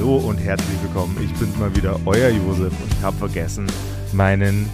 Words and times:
Hallo 0.00 0.16
und 0.16 0.38
herzlich 0.38 0.82
willkommen. 0.82 1.14
Ich 1.22 1.30
bin's 1.38 1.58
mal 1.58 1.76
wieder, 1.76 2.00
euer 2.06 2.30
Josef 2.30 2.72
und 2.72 2.90
ich 2.90 3.02
habe 3.02 3.18
vergessen, 3.18 3.66
meinen 4.14 4.66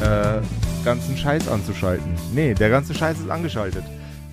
äh, 0.00 0.40
ganzen 0.84 1.16
Scheiß 1.16 1.48
anzuschalten. 1.48 2.14
Nee, 2.32 2.54
der 2.54 2.70
ganze 2.70 2.94
Scheiß 2.94 3.18
ist 3.18 3.28
angeschaltet. 3.28 3.82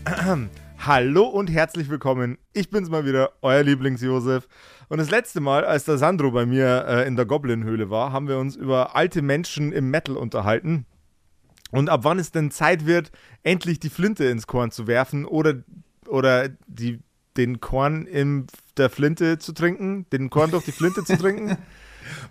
Hallo 0.77 1.23
und 1.23 1.49
herzlich 1.49 1.89
willkommen. 1.89 2.38
Ich 2.53 2.69
bin's 2.69 2.91
mal 2.91 3.07
wieder, 3.07 3.31
euer 3.41 3.63
Lieblings-Josef. 3.63 4.47
Und 4.88 4.99
das 4.99 5.09
letzte 5.09 5.39
Mal, 5.39 5.65
als 5.65 5.85
der 5.85 5.97
Sandro 5.97 6.30
bei 6.30 6.45
mir 6.45 6.85
äh, 6.88 7.07
in 7.07 7.16
der 7.16 7.25
Goblin-Höhle 7.25 7.89
war, 7.89 8.11
haben 8.11 8.27
wir 8.27 8.38
uns 8.38 8.55
über 8.55 8.95
alte 8.95 9.23
Menschen 9.23 9.71
im 9.71 9.89
Metal 9.89 10.16
unterhalten. 10.16 10.85
Und 11.71 11.89
ab 11.89 12.02
wann 12.03 12.19
es 12.19 12.31
denn 12.31 12.52
Zeit 12.52 12.85
wird, 12.85 13.11
endlich 13.41 13.80
die 13.80 13.89
Flinte 13.89 14.25
ins 14.25 14.45
Korn 14.45 14.69
zu 14.69 14.85
werfen 14.85 15.25
oder, 15.25 15.55
oder 16.07 16.49
die, 16.67 16.99
den 17.38 17.59
Korn 17.59 18.05
in 18.05 18.47
der 18.77 18.89
Flinte 18.89 19.39
zu 19.39 19.53
trinken, 19.53 20.05
den 20.11 20.29
Korn 20.29 20.51
durch 20.51 20.65
die 20.65 20.71
Flinte 20.71 21.03
zu 21.03 21.17
trinken. 21.17 21.57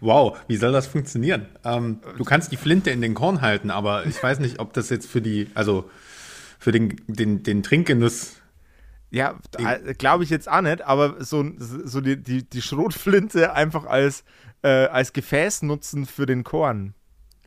Wow, 0.00 0.36
wie 0.48 0.56
soll 0.56 0.72
das 0.72 0.88
funktionieren? 0.88 1.46
Ähm, 1.64 2.00
du 2.16 2.24
kannst 2.24 2.50
die 2.50 2.56
Flinte 2.56 2.90
in 2.90 3.00
den 3.00 3.14
Korn 3.14 3.42
halten, 3.42 3.70
aber 3.70 4.06
ich 4.06 4.20
weiß 4.20 4.40
nicht, 4.40 4.58
ob 4.58 4.72
das 4.72 4.90
jetzt 4.90 5.08
für 5.08 5.20
die, 5.20 5.48
also 5.54 5.88
für 6.58 6.72
den, 6.72 7.00
den, 7.06 7.44
den 7.44 7.62
Trinkgenuss. 7.62 8.36
Ja, 9.10 9.38
glaube 9.96 10.24
ich 10.24 10.30
jetzt 10.30 10.50
auch 10.50 10.60
nicht, 10.60 10.82
aber 10.82 11.24
so, 11.24 11.44
so 11.58 12.00
die, 12.00 12.20
die, 12.20 12.48
die 12.48 12.60
Schrotflinte 12.60 13.52
einfach 13.54 13.86
als, 13.86 14.24
äh, 14.62 14.86
als 14.86 15.12
Gefäß 15.12 15.62
nutzen 15.62 16.06
für 16.06 16.26
den 16.26 16.42
Korn. 16.42 16.94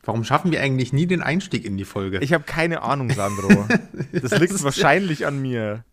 Warum 0.04 0.24
schaffen 0.24 0.50
wir 0.50 0.60
eigentlich 0.60 0.92
nie 0.92 1.06
den 1.06 1.22
Einstieg 1.22 1.64
in 1.64 1.76
die 1.76 1.84
Folge? 1.84 2.18
Ich 2.20 2.32
habe 2.32 2.42
keine 2.44 2.82
Ahnung, 2.82 3.10
Sandro. 3.10 3.68
Das, 4.10 4.22
das 4.30 4.40
liegt 4.40 4.62
wahrscheinlich 4.64 5.26
an 5.26 5.40
mir. 5.40 5.84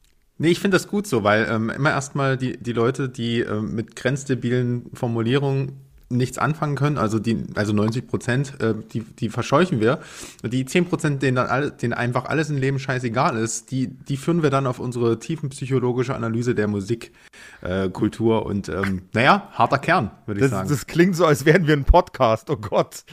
Nee, 0.41 0.51
ich 0.51 0.59
finde 0.61 0.75
das 0.75 0.87
gut 0.87 1.05
so, 1.05 1.25
weil 1.25 1.47
ähm, 1.51 1.69
immer 1.69 1.91
erstmal 1.91 2.37
die, 2.37 2.57
die 2.57 2.71
Leute, 2.71 3.09
die 3.09 3.41
ähm, 3.41 3.75
mit 3.75 3.97
grenzdebilen 3.97 4.89
Formulierungen 4.93 5.73
nichts 6.07 6.37
anfangen 6.37 6.75
können, 6.75 6.97
also 6.97 7.19
die, 7.19 7.43
also 7.55 7.73
90 7.73 8.07
Prozent, 8.07 8.59
äh, 8.61 8.73
die, 8.93 9.01
die 9.01 9.29
verscheuchen 9.29 9.81
wir. 9.81 9.99
Die 10.41 10.65
10 10.65 10.85
Prozent, 10.85 11.21
denen 11.21 11.35
dann 11.35 11.47
alle, 11.47 11.71
denen 11.71 11.93
einfach 11.93 12.25
alles 12.25 12.49
im 12.49 12.57
Leben 12.57 12.79
scheißegal 12.79 13.37
ist, 13.37 13.69
die, 13.71 13.87
die 13.87 14.15
führen 14.15 14.41
wir 14.41 14.49
dann 14.49 14.65
auf 14.65 14.79
unsere 14.79 15.19
tiefenpsychologische 15.19 16.15
Analyse 16.15 16.55
der 16.55 16.69
Musikkultur 16.69 18.41
äh, 18.41 18.45
und 18.45 18.69
ähm, 18.69 19.03
naja, 19.13 19.49
harter 19.51 19.77
Kern, 19.77 20.11
würde 20.25 20.39
ich 20.39 20.43
das, 20.45 20.51
sagen. 20.51 20.69
Das 20.69 20.87
klingt 20.87 21.17
so, 21.17 21.25
als 21.25 21.45
wären 21.45 21.67
wir 21.67 21.75
ein 21.75 21.83
Podcast, 21.83 22.49
oh 22.49 22.57
Gott. 22.57 23.03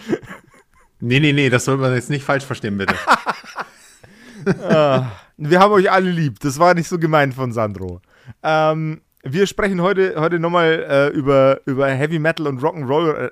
Nee, 1.01 1.19
nee, 1.19 1.33
nee, 1.33 1.51
das 1.51 1.65
soll 1.65 1.77
man 1.77 1.93
jetzt 1.93 2.09
nicht 2.09 2.25
falsch 2.25 2.45
verstehen, 2.45 2.79
bitte. 2.79 2.95
ah, 4.63 5.11
wir 5.37 5.61
haben 5.61 5.73
euch 5.73 5.91
alle 5.91 6.11
lieb. 6.11 6.41
Das 6.41 6.59
war 6.59 6.75
nicht 6.75 6.89
so 6.89 6.99
gemeint 6.99 7.35
von 7.35 7.53
Sandro. 7.53 8.01
Ähm, 8.43 9.01
wir 9.23 9.47
sprechen 9.47 9.81
heute, 9.83 10.15
heute 10.21 10.39
nochmal 10.39 10.87
äh, 10.89 11.09
über, 11.09 11.61
über 11.67 11.89
Heavy 11.89 12.19
Metal 12.19 12.47
und 12.47 12.61
Rock'n'Roll 12.61 13.15
äh, 13.15 13.31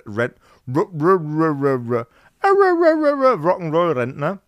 Rock'n'Roll-Rentner. 3.37 4.39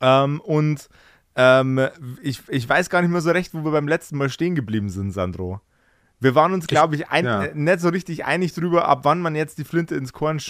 Ähm, 0.00 0.40
und 0.40 0.88
ähm, 1.36 1.88
ich, 2.22 2.42
ich 2.48 2.68
weiß 2.68 2.90
gar 2.90 3.02
nicht 3.02 3.10
mehr 3.10 3.20
so 3.20 3.30
recht, 3.30 3.54
wo 3.54 3.64
wir 3.64 3.70
beim 3.70 3.88
letzten 3.88 4.16
Mal 4.16 4.28
stehen 4.28 4.54
geblieben 4.54 4.90
sind, 4.90 5.12
Sandro. 5.12 5.60
Wir 6.20 6.34
waren 6.34 6.52
uns, 6.52 6.66
glaube 6.66 6.96
ich, 6.96 7.08
ein, 7.08 7.24
ja. 7.24 7.44
äh, 7.44 7.54
nicht 7.54 7.80
so 7.80 7.88
richtig 7.90 8.24
einig 8.24 8.52
drüber, 8.52 8.88
ab 8.88 9.00
wann 9.04 9.20
man 9.20 9.36
jetzt 9.36 9.58
die 9.58 9.64
Flinte 9.64 9.94
ins 9.94 10.12
Korn 10.12 10.40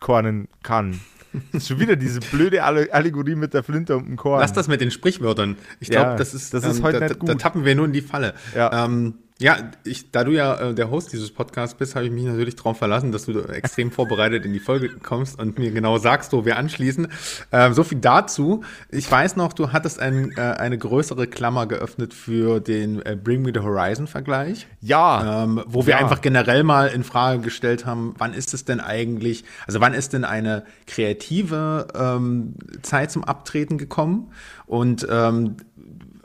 kornen 0.00 0.48
kann. 0.62 1.00
Schon 1.60 1.80
wieder 1.80 1.96
diese 1.96 2.20
blöde 2.20 2.62
Allegorie 2.62 3.34
mit 3.34 3.54
der 3.54 3.62
Flinte 3.62 3.96
und 3.96 4.06
dem 4.06 4.16
Korn. 4.16 4.40
Lass 4.40 4.52
das 4.52 4.68
mit 4.68 4.80
den 4.80 4.90
Sprichwörtern. 4.90 5.56
Ich 5.80 5.88
glaube, 5.90 6.10
Ja, 6.10 6.16
das 6.16 6.34
ist, 6.34 6.54
das 6.54 6.64
ist 6.64 6.78
ähm, 6.78 6.84
heute 6.84 7.00
da, 7.00 7.08
nicht 7.08 7.22
da 7.22 7.32
gut. 7.32 7.40
tappen 7.40 7.64
wir 7.64 7.74
nur 7.74 7.86
in 7.86 7.92
die 7.92 8.02
Falle. 8.02 8.34
Ja. 8.54 8.84
Ähm, 8.84 9.14
ja, 9.38 9.58
ich, 9.84 10.10
da 10.12 10.24
du 10.24 10.32
ja 10.32 10.54
äh, 10.70 10.74
der 10.74 10.90
Host 10.90 11.12
dieses 11.12 11.30
Podcasts 11.30 11.76
bist, 11.76 11.94
habe 11.94 12.06
ich 12.06 12.10
mich 12.10 12.24
natürlich 12.24 12.56
darauf 12.56 12.78
verlassen, 12.78 13.12
dass 13.12 13.26
du 13.26 13.38
extrem 13.42 13.90
vorbereitet 13.92 14.46
in 14.46 14.54
die 14.54 14.60
Folge 14.60 14.88
kommst 14.88 15.38
und 15.38 15.58
mir 15.58 15.70
genau 15.72 15.98
sagst, 15.98 16.32
wo 16.32 16.46
wir 16.46 16.56
anschließen. 16.56 17.08
Ähm, 17.52 17.74
so 17.74 17.84
viel 17.84 17.98
dazu. 17.98 18.64
Ich 18.90 19.10
weiß 19.10 19.36
noch, 19.36 19.52
du 19.52 19.72
hattest 19.72 20.00
ein, 20.00 20.32
äh, 20.38 20.40
eine 20.40 20.78
größere 20.78 21.26
Klammer 21.26 21.66
geöffnet 21.66 22.14
für 22.14 22.60
den 22.60 23.04
äh, 23.04 23.14
Bring 23.14 23.42
Me 23.42 23.50
the 23.52 23.60
Horizon 23.60 24.06
Vergleich. 24.06 24.66
Ja. 24.80 25.44
Ähm, 25.44 25.62
wo 25.66 25.84
wir 25.86 25.92
Ja. 25.94 25.98
einfach 25.98 26.22
generell 26.22 26.62
mal 26.64 26.86
in 26.88 27.04
Frage 27.04 27.40
gestellt 27.42 27.84
haben, 27.84 28.14
wann 28.16 28.32
ist 28.32 28.54
es 28.54 28.64
denn 28.64 28.80
eigentlich, 28.80 29.44
also 29.66 29.80
wann 29.80 29.92
ist 29.92 30.14
denn 30.14 30.24
eine 30.24 30.64
kreative 30.86 31.88
ähm, 31.94 32.54
Zeit 32.80 33.10
zum 33.10 33.22
Abtreten 33.22 33.76
gekommen? 33.76 34.30
Und 34.64 35.06
ähm, 35.10 35.56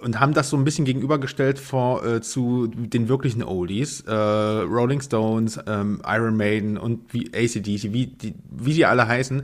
und 0.02 0.20
haben 0.20 0.34
das 0.34 0.50
so 0.50 0.58
ein 0.58 0.64
bisschen 0.64 0.86
gegenübergestellt 0.86 1.60
vor, 1.60 2.06
äh, 2.06 2.22
zu 2.22 2.68
den 2.68 3.08
wirklichen 3.08 3.44
Oldies, 3.44 4.02
äh, 4.02 4.12
Rolling 4.14 5.02
Stones, 5.02 5.60
ähm, 5.68 6.02
Iron 6.06 6.36
Maiden 6.36 6.78
und 6.78 7.14
wie 7.14 7.32
ACDC, 7.34 7.94
wie 7.94 8.08
die, 8.08 8.34
wie 8.50 8.74
die 8.74 8.86
alle 8.86 9.08
heißen. 9.08 9.44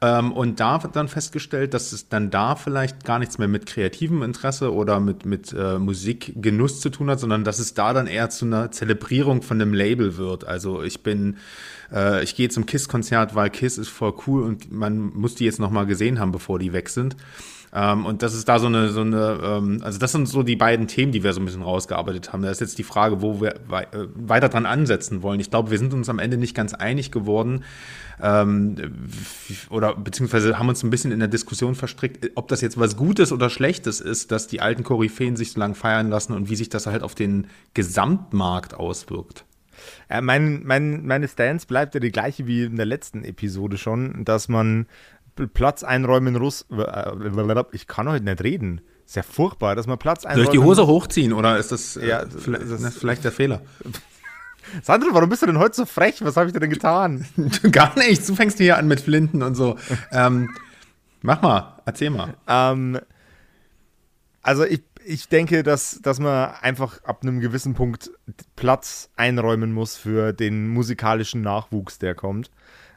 Ähm, 0.00 0.32
und 0.32 0.60
da 0.60 0.82
wird 0.82 0.96
dann 0.96 1.08
festgestellt, 1.08 1.74
dass 1.74 1.92
es 1.92 2.08
dann 2.08 2.30
da 2.30 2.56
vielleicht 2.56 3.04
gar 3.04 3.18
nichts 3.18 3.38
mehr 3.38 3.48
mit 3.48 3.66
kreativem 3.66 4.22
Interesse 4.22 4.72
oder 4.72 5.00
mit, 5.00 5.26
mit 5.26 5.52
äh, 5.52 5.78
Musikgenuss 5.78 6.80
zu 6.80 6.90
tun 6.90 7.10
hat, 7.10 7.20
sondern 7.20 7.44
dass 7.44 7.58
es 7.58 7.74
da 7.74 7.92
dann 7.92 8.06
eher 8.06 8.30
zu 8.30 8.46
einer 8.46 8.70
Zelebrierung 8.70 9.42
von 9.42 9.60
einem 9.60 9.74
Label 9.74 10.16
wird. 10.16 10.46
Also 10.46 10.82
ich 10.82 11.02
bin 11.02 11.36
äh, 11.92 12.22
ich 12.22 12.34
gehe 12.34 12.48
zum 12.48 12.66
KISS-Konzert, 12.66 13.34
weil 13.34 13.50
KISS 13.50 13.78
ist 13.78 13.88
voll 13.88 14.14
cool 14.26 14.42
und 14.42 14.70
man 14.72 14.98
muss 14.98 15.34
die 15.34 15.44
jetzt 15.44 15.60
noch 15.60 15.70
mal 15.70 15.86
gesehen 15.86 16.18
haben, 16.18 16.32
bevor 16.32 16.58
die 16.58 16.72
weg 16.72 16.88
sind. 16.88 17.16
Ähm, 17.72 18.06
und 18.06 18.22
das 18.22 18.34
ist 18.34 18.48
da 18.48 18.58
so 18.58 18.66
eine, 18.66 18.88
so 18.88 19.02
eine, 19.02 19.38
ähm, 19.42 19.80
also 19.82 19.98
das 19.98 20.12
sind 20.12 20.26
so 20.26 20.42
die 20.42 20.56
beiden 20.56 20.86
Themen, 20.86 21.12
die 21.12 21.22
wir 21.22 21.32
so 21.32 21.40
ein 21.40 21.44
bisschen 21.44 21.62
rausgearbeitet 21.62 22.32
haben. 22.32 22.42
Da 22.42 22.50
ist 22.50 22.60
jetzt 22.60 22.78
die 22.78 22.84
Frage, 22.84 23.20
wo 23.20 23.40
wir 23.40 23.54
wei 23.66 23.82
äh, 23.84 24.06
weiter 24.14 24.48
dran 24.48 24.66
ansetzen 24.66 25.22
wollen. 25.22 25.40
Ich 25.40 25.50
glaube, 25.50 25.70
wir 25.70 25.78
sind 25.78 25.92
uns 25.92 26.08
am 26.08 26.18
Ende 26.18 26.36
nicht 26.36 26.54
ganz 26.54 26.74
einig 26.74 27.10
geworden. 27.10 27.64
Ähm, 28.20 28.76
oder 29.70 29.94
beziehungsweise 29.94 30.58
haben 30.58 30.68
uns 30.68 30.82
ein 30.82 30.90
bisschen 30.90 31.12
in 31.12 31.18
der 31.18 31.28
Diskussion 31.28 31.74
verstrickt, 31.74 32.30
ob 32.34 32.48
das 32.48 32.60
jetzt 32.60 32.78
was 32.78 32.96
Gutes 32.96 33.32
oder 33.32 33.50
Schlechtes 33.50 34.00
ist, 34.00 34.32
dass 34.32 34.48
die 34.48 34.60
alten 34.60 34.82
Koryphäen 34.82 35.36
sich 35.36 35.52
so 35.52 35.60
lange 35.60 35.74
feiern 35.74 36.08
lassen 36.08 36.32
und 36.32 36.50
wie 36.50 36.56
sich 36.56 36.68
das 36.68 36.86
halt 36.86 37.02
auf 37.02 37.14
den 37.14 37.46
Gesamtmarkt 37.74 38.74
auswirkt. 38.74 39.44
Äh, 40.08 40.20
mein, 40.20 40.62
mein, 40.64 41.06
meine 41.06 41.28
Stance 41.28 41.66
bleibt 41.66 41.94
ja 41.94 42.00
die 42.00 42.10
gleiche 42.10 42.46
wie 42.46 42.64
in 42.64 42.76
der 42.76 42.86
letzten 42.86 43.24
Episode 43.24 43.78
schon, 43.78 44.24
dass 44.24 44.48
man 44.48 44.86
Platz 45.46 45.84
einräumen 45.84 46.34
muss. 46.34 46.66
Äh, 46.70 47.62
Ich 47.72 47.86
kann 47.86 48.08
heute 48.08 48.24
nicht 48.24 48.42
reden. 48.42 48.80
Ist 49.06 49.16
ja 49.16 49.22
furchtbar, 49.22 49.74
dass 49.76 49.86
man 49.86 49.98
Platz 49.98 50.22
Soll 50.22 50.32
einräumen 50.32 50.46
ich 50.46 50.52
die 50.52 50.58
Hose 50.58 50.86
hochziehen 50.86 51.32
oder 51.32 51.56
ist 51.58 51.72
das, 51.72 51.96
äh, 51.96 52.06
Ja, 52.08 52.24
vielleicht, 52.26 52.70
das- 52.70 52.82
ist 52.82 52.98
vielleicht 52.98 53.24
der 53.24 53.32
Fehler? 53.32 53.62
Sandro, 54.82 55.08
warum 55.12 55.30
bist 55.30 55.40
du 55.42 55.46
denn 55.46 55.58
heute 55.58 55.74
so 55.76 55.86
frech? 55.86 56.22
Was 56.22 56.36
habe 56.36 56.48
ich 56.48 56.52
dir 56.52 56.60
denn 56.60 56.68
getan? 56.70 57.24
Gar 57.72 57.96
nicht. 57.98 58.28
Du 58.28 58.34
fängst 58.34 58.58
hier 58.58 58.76
an 58.76 58.86
mit 58.86 59.00
Flinten 59.00 59.42
und 59.42 59.54
so. 59.54 59.78
ähm, 60.12 60.50
mach 61.22 61.40
mal, 61.40 61.80
erzähl 61.86 62.10
mal. 62.10 62.34
Ähm, 62.46 62.98
also 64.42 64.64
ich, 64.64 64.82
ich 65.06 65.28
denke, 65.28 65.62
dass, 65.62 66.00
dass 66.02 66.20
man 66.20 66.50
einfach 66.60 67.02
ab 67.04 67.20
einem 67.22 67.40
gewissen 67.40 67.72
Punkt 67.74 68.10
Platz 68.56 69.08
einräumen 69.16 69.72
muss 69.72 69.96
für 69.96 70.34
den 70.34 70.68
musikalischen 70.68 71.40
Nachwuchs, 71.40 71.98
der 71.98 72.14
kommt. 72.14 72.50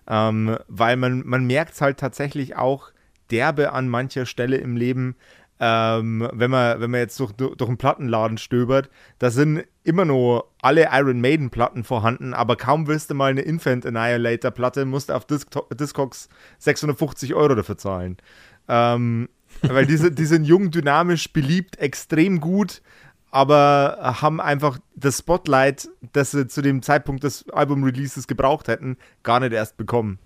Ähm, 0.07 0.57
weil 0.67 0.97
man, 0.97 1.25
man 1.25 1.45
merkt 1.45 1.73
es 1.73 1.81
halt 1.81 1.99
tatsächlich 1.99 2.55
auch 2.55 2.91
derbe 3.29 3.71
an 3.71 3.87
mancher 3.87 4.25
Stelle 4.25 4.57
im 4.57 4.75
Leben, 4.75 5.15
ähm, 5.63 6.27
wenn, 6.33 6.49
man, 6.49 6.81
wenn 6.81 6.89
man 6.89 7.01
jetzt 7.01 7.19
durch, 7.19 7.33
durch 7.33 7.61
einen 7.61 7.77
Plattenladen 7.77 8.39
stöbert, 8.39 8.89
da 9.19 9.29
sind 9.29 9.63
immer 9.83 10.05
noch 10.05 10.45
alle 10.61 10.89
Iron 10.91 11.21
Maiden 11.21 11.51
Platten 11.51 11.83
vorhanden, 11.83 12.33
aber 12.33 12.55
kaum 12.55 12.87
willst 12.87 13.11
du 13.11 13.13
mal 13.13 13.29
eine 13.29 13.41
Infant 13.41 13.85
Annihilator 13.85 14.49
Platte, 14.49 14.85
musst 14.85 15.09
du 15.09 15.13
auf 15.13 15.25
Disc 15.25 15.49
Discogs 15.71 16.29
650 16.57 17.35
Euro 17.35 17.53
dafür 17.53 17.77
zahlen. 17.77 18.17
Ähm, 18.67 19.29
weil 19.61 19.85
diese, 19.85 20.11
die 20.11 20.25
sind 20.25 20.45
jung, 20.45 20.71
dynamisch, 20.71 21.31
beliebt, 21.31 21.77
extrem 21.77 22.41
gut, 22.41 22.81
aber 23.31 23.97
haben 24.21 24.39
einfach 24.39 24.79
das 24.95 25.19
Spotlight, 25.19 25.89
das 26.13 26.31
sie 26.31 26.47
zu 26.47 26.61
dem 26.61 26.81
Zeitpunkt 26.81 27.23
des 27.23 27.49
Album-Releases 27.49 28.27
gebraucht 28.27 28.67
hätten, 28.67 28.97
gar 29.23 29.39
nicht 29.39 29.53
erst 29.53 29.77
bekommen. 29.77 30.19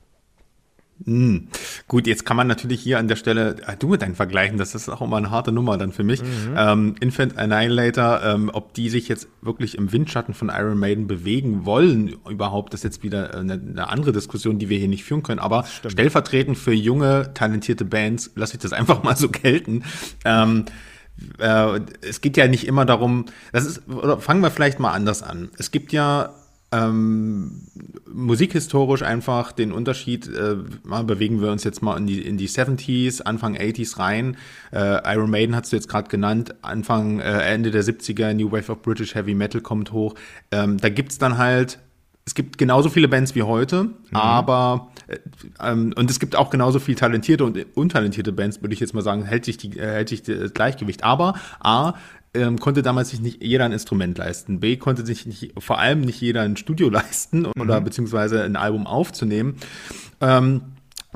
Hm. 1.04 1.50
Gut, 1.90 2.08
jetzt 2.08 2.26
kann 2.26 2.38
man 2.38 2.48
natürlich 2.48 2.80
hier 2.80 3.00
an 3.00 3.10
der 3.10 3.18
Stelle, 3.18 3.58
äh, 3.68 3.76
du 3.78 3.90
mit 3.90 4.02
deinen 4.02 4.16
Vergleichen, 4.16 4.58
das 4.58 4.76
ist 4.76 4.88
auch 4.88 5.02
immer 5.02 5.18
eine 5.18 5.30
harte 5.30 5.52
Nummer 5.52 5.78
dann 5.78 5.92
für 5.92 6.04
mich. 6.04 6.22
Mhm. 6.22 6.56
Ähm, 6.56 6.96
Infant 7.02 7.38
Annihilator, 7.38 8.22
ähm, 8.24 8.50
ob 8.54 8.74
die 8.74 8.90
sich 8.90 9.10
jetzt 9.10 9.28
wirklich 9.42 9.78
im 9.78 9.92
Windschatten 9.92 10.34
von 10.34 10.50
Iron 10.50 10.80
Maiden 10.80 11.06
bewegen 11.06 11.66
wollen, 11.66 12.16
überhaupt, 12.30 12.74
das 12.74 12.80
ist 12.80 12.84
jetzt 12.86 13.04
wieder 13.04 13.36
eine, 13.36 13.54
eine 13.54 13.90
andere 13.90 14.14
Diskussion, 14.14 14.58
die 14.58 14.70
wir 14.70 14.80
hier 14.80 14.88
nicht 14.88 15.04
führen 15.04 15.22
können. 15.22 15.40
Aber 15.40 15.66
stellvertretend 15.86 16.58
für 16.58 16.74
junge, 16.74 17.34
talentierte 17.34 17.84
Bands, 17.84 18.32
lasse 18.36 18.56
ich 18.56 18.62
das 18.62 18.72
einfach 18.74 19.04
mal 19.04 19.18
so 19.18 19.28
gelten. 19.28 19.84
Ähm, 20.24 20.64
äh, 21.40 21.80
es 22.02 22.22
geht 22.22 22.38
ja 22.38 22.48
nicht 22.48 22.68
immer 22.68 22.86
darum, 22.86 23.26
das 23.52 23.66
ist, 23.66 23.88
oder 23.88 24.20
fangen 24.20 24.42
wir 24.42 24.52
vielleicht 24.52 24.80
mal 24.80 24.92
anders 24.92 25.24
an. 25.24 25.50
Es 25.58 25.72
gibt 25.72 25.92
ja 25.92 26.34
ähm, 26.72 27.62
musikhistorisch 28.12 29.02
einfach 29.02 29.52
den 29.52 29.72
Unterschied, 29.72 30.28
äh, 30.28 30.58
mal 30.84 31.04
bewegen 31.04 31.42
wir 31.42 31.52
uns 31.52 31.64
jetzt 31.64 31.82
mal 31.82 31.98
in 31.98 32.08
die, 32.08 32.22
in 32.22 32.38
die 32.38 32.50
70s, 32.50 33.22
Anfang 33.22 33.56
80s 33.56 34.00
rein. 34.00 34.38
Äh, 34.72 35.14
Iron 35.14 35.30
Maiden 35.30 35.56
hast 35.56 35.72
du 35.72 35.76
jetzt 35.76 35.88
gerade 35.88 36.10
genannt, 36.10 36.56
Anfang, 36.62 37.20
äh, 37.20 37.42
Ende 37.42 37.72
der 37.72 37.84
70er, 37.84 38.34
New 38.34 38.52
Wave 38.52 38.72
of 38.72 38.82
British 38.82 39.16
Heavy 39.16 39.36
Metal 39.36 39.62
kommt 39.62 39.92
hoch. 39.92 40.16
Ähm, 40.52 40.78
da 40.78 40.90
gibt's 40.90 41.18
dann 41.18 41.38
halt 41.38 41.80
es 42.26 42.34
gibt 42.34 42.58
genauso 42.58 42.90
viele 42.90 43.08
Bands 43.08 43.36
wie 43.36 43.44
heute, 43.44 43.84
mhm. 43.84 43.94
aber 44.12 44.92
äh, 45.08 45.18
ähm, 45.62 45.94
und 45.96 46.10
es 46.10 46.20
gibt 46.20 46.36
auch 46.36 46.50
genauso 46.50 46.80
viel 46.80 46.96
talentierte 46.96 47.46
und 47.46 47.58
untalentierte 47.76 48.32
Bands, 48.32 48.62
würde 48.62 48.74
ich 48.74 48.80
jetzt 48.80 48.94
mal 48.94 49.02
sagen, 49.02 49.24
hält 49.24 49.46
sich, 49.46 49.58
die, 49.58 49.78
äh, 49.78 49.92
hält 49.94 50.10
sich 50.10 50.24
das 50.24 50.54
Gleichgewicht. 50.54 51.04
Aber 51.04 51.36
A, 51.60 51.94
ähm, 52.34 52.60
konnte 52.60 52.82
damals 52.82 53.12
sich 53.12 53.22
nicht 53.22 53.44
jeder 53.44 53.66
ein 53.66 53.72
Instrument 53.72 54.18
leisten. 54.18 54.60
B 54.60 54.76
konnte 54.78 55.06
sich 55.06 55.26
nicht, 55.26 55.54
vor 55.58 55.80
allem 55.80 56.02
nicht 56.02 56.20
jeder 56.20 56.42
ein 56.42 56.58
Studio 56.58 56.90
leisten 56.92 57.46
oder 57.46 57.80
mhm. 57.80 57.86
beziehungsweise 57.86 58.44
ein 58.44 58.56
Album 58.56 58.88
aufzunehmen. 58.88 59.56
Ähm, 60.20 60.62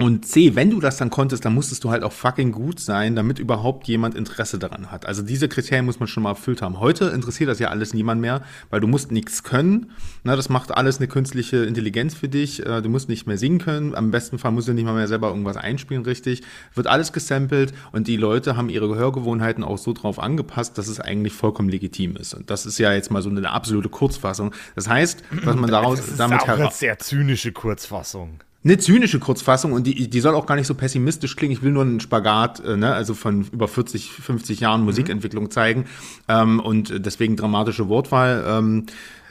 und 0.01 0.25
C, 0.25 0.55
wenn 0.55 0.69
du 0.69 0.79
das 0.79 0.97
dann 0.97 1.09
konntest, 1.09 1.45
dann 1.45 1.53
musstest 1.53 1.83
du 1.83 1.89
halt 1.89 2.03
auch 2.03 2.11
fucking 2.11 2.51
gut 2.51 2.79
sein, 2.79 3.15
damit 3.15 3.39
überhaupt 3.39 3.87
jemand 3.87 4.15
Interesse 4.15 4.59
daran 4.59 4.91
hat. 4.91 5.05
Also 5.05 5.21
diese 5.21 5.47
Kriterien 5.47 5.85
muss 5.85 5.99
man 5.99 6.07
schon 6.07 6.23
mal 6.23 6.31
erfüllt 6.31 6.61
haben. 6.61 6.79
Heute 6.79 7.05
interessiert 7.05 7.49
das 7.49 7.59
ja 7.59 7.69
alles 7.69 7.93
niemand 7.93 8.21
mehr, 8.21 8.41
weil 8.69 8.79
du 8.79 8.87
musst 8.87 9.11
nichts 9.11 9.43
können. 9.43 9.91
Na, 10.23 10.35
das 10.35 10.49
macht 10.49 10.71
alles 10.71 10.97
eine 10.97 11.07
künstliche 11.07 11.57
Intelligenz 11.65 12.13
für 12.13 12.27
dich. 12.27 12.65
Äh, 12.65 12.81
du 12.81 12.89
musst 12.89 13.09
nicht 13.09 13.27
mehr 13.27 13.37
singen 13.37 13.59
können. 13.59 13.95
Am 13.95 14.11
besten 14.11 14.39
Fall 14.39 14.51
musst 14.51 14.67
du 14.67 14.73
nicht 14.73 14.85
mal 14.85 14.93
mehr 14.93 15.07
selber 15.07 15.29
irgendwas 15.29 15.57
einspielen, 15.57 16.03
richtig. 16.03 16.41
Wird 16.73 16.87
alles 16.87 17.13
gesampelt 17.13 17.73
und 17.91 18.07
die 18.07 18.17
Leute 18.17 18.55
haben 18.55 18.69
ihre 18.69 18.87
Gehörgewohnheiten 18.87 19.63
auch 19.63 19.77
so 19.77 19.93
drauf 19.93 20.19
angepasst, 20.19 20.77
dass 20.77 20.87
es 20.87 20.99
eigentlich 20.99 21.33
vollkommen 21.33 21.69
legitim 21.69 22.15
ist. 22.15 22.33
Und 22.33 22.49
das 22.49 22.65
ist 22.65 22.79
ja 22.79 22.93
jetzt 22.93 23.11
mal 23.11 23.21
so 23.21 23.29
eine 23.29 23.49
absolute 23.49 23.89
Kurzfassung. 23.89 24.53
Das 24.75 24.87
heißt, 24.87 25.23
was 25.43 25.55
man 25.55 25.69
daraus 25.69 25.99
das 25.99 26.07
ist 26.09 26.19
damit 26.19 26.41
auch 26.41 26.47
eine 26.47 26.71
sehr 26.71 26.99
zynische 26.99 27.51
Kurzfassung 27.51 28.39
eine 28.63 28.77
zynische 28.77 29.19
Kurzfassung 29.19 29.71
und 29.71 29.87
die, 29.87 30.09
die 30.09 30.19
soll 30.19 30.35
auch 30.35 30.45
gar 30.45 30.55
nicht 30.55 30.67
so 30.67 30.73
pessimistisch 30.73 31.35
klingen. 31.35 31.53
Ich 31.53 31.61
will 31.61 31.71
nur 31.71 31.83
einen 31.83 31.99
Spagat, 31.99 32.59
äh, 32.59 32.75
ne, 32.75 32.93
also 32.93 33.13
von 33.13 33.47
über 33.51 33.67
40, 33.67 34.11
50 34.11 34.59
Jahren 34.59 34.83
Musikentwicklung 34.83 35.45
mhm. 35.45 35.51
zeigen 35.51 35.85
ähm, 36.27 36.59
und 36.59 37.05
deswegen 37.05 37.35
dramatische 37.35 37.87
Wortwahl. 37.87 38.43
Ähm, 38.47 38.85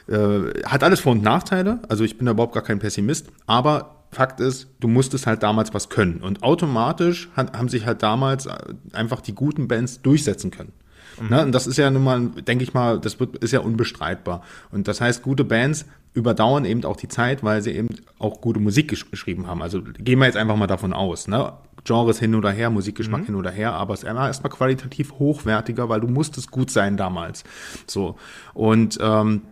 äh, 0.07 0.63
hat 0.65 0.83
alles 0.83 1.01
Vor- 1.01 1.11
und 1.11 1.21
Nachteile, 1.21 1.79
also 1.87 2.03
ich 2.03 2.17
bin 2.17 2.25
da 2.25 2.31
überhaupt 2.31 2.53
gar 2.53 2.63
kein 2.63 2.79
Pessimist, 2.79 3.27
aber 3.45 3.95
Fakt 4.11 4.39
ist, 4.39 4.67
du 4.79 4.87
musstest 4.87 5.27
halt 5.27 5.43
damals 5.43 5.71
was 5.75 5.89
können 5.89 6.21
und 6.21 6.41
automatisch 6.41 7.29
hat, 7.35 7.55
haben 7.55 7.69
sich 7.69 7.85
halt 7.85 8.01
damals 8.01 8.47
äh, 8.47 8.57
einfach 8.93 9.21
die 9.21 9.35
guten 9.35 9.67
Bands 9.67 10.01
durchsetzen 10.01 10.49
können. 10.49 10.73
Mhm. 11.21 11.29
Ne? 11.29 11.43
Und 11.43 11.51
das 11.53 11.67
ist 11.67 11.77
ja 11.77 11.89
nun 11.89 12.03
mal, 12.03 12.27
denke 12.47 12.63
ich 12.63 12.73
mal, 12.73 12.99
das 12.99 13.19
wird, 13.19 13.37
ist 13.37 13.51
ja 13.51 13.59
unbestreitbar. 13.59 14.43
Und 14.71 14.87
das 14.87 15.01
heißt, 15.01 15.23
gute 15.23 15.43
Bands 15.43 15.85
überdauern 16.13 16.65
eben 16.65 16.83
auch 16.85 16.97
die 16.97 17.07
Zeit, 17.07 17.43
weil 17.43 17.61
sie 17.61 17.71
eben 17.71 17.89
auch 18.17 18.41
gute 18.41 18.59
Musik 18.59 18.89
gesch 18.89 19.09
geschrieben 19.11 19.47
haben. 19.47 19.61
Also 19.61 19.81
gehen 19.81 20.19
wir 20.19 20.25
jetzt 20.25 20.37
einfach 20.37 20.55
mal 20.55 20.67
davon 20.67 20.93
aus. 20.93 21.27
Ne? 21.27 21.53
Genres 21.83 22.19
hin 22.19 22.35
oder 22.35 22.51
her, 22.51 22.69
Musikgeschmack 22.69 23.21
mhm. 23.21 23.25
hin 23.25 23.35
oder 23.35 23.51
her, 23.51 23.73
aber 23.73 23.93
es 23.93 24.03
ist 24.03 24.09
erstmal 24.09 24.51
qualitativ 24.51 25.13
hochwertiger, 25.13 25.89
weil 25.89 26.01
du 26.01 26.07
musstest 26.07 26.51
gut 26.51 26.71
sein 26.71 26.97
damals. 26.97 27.43
So. 27.87 28.17
Und 28.53 28.97
ähm, 29.01 29.43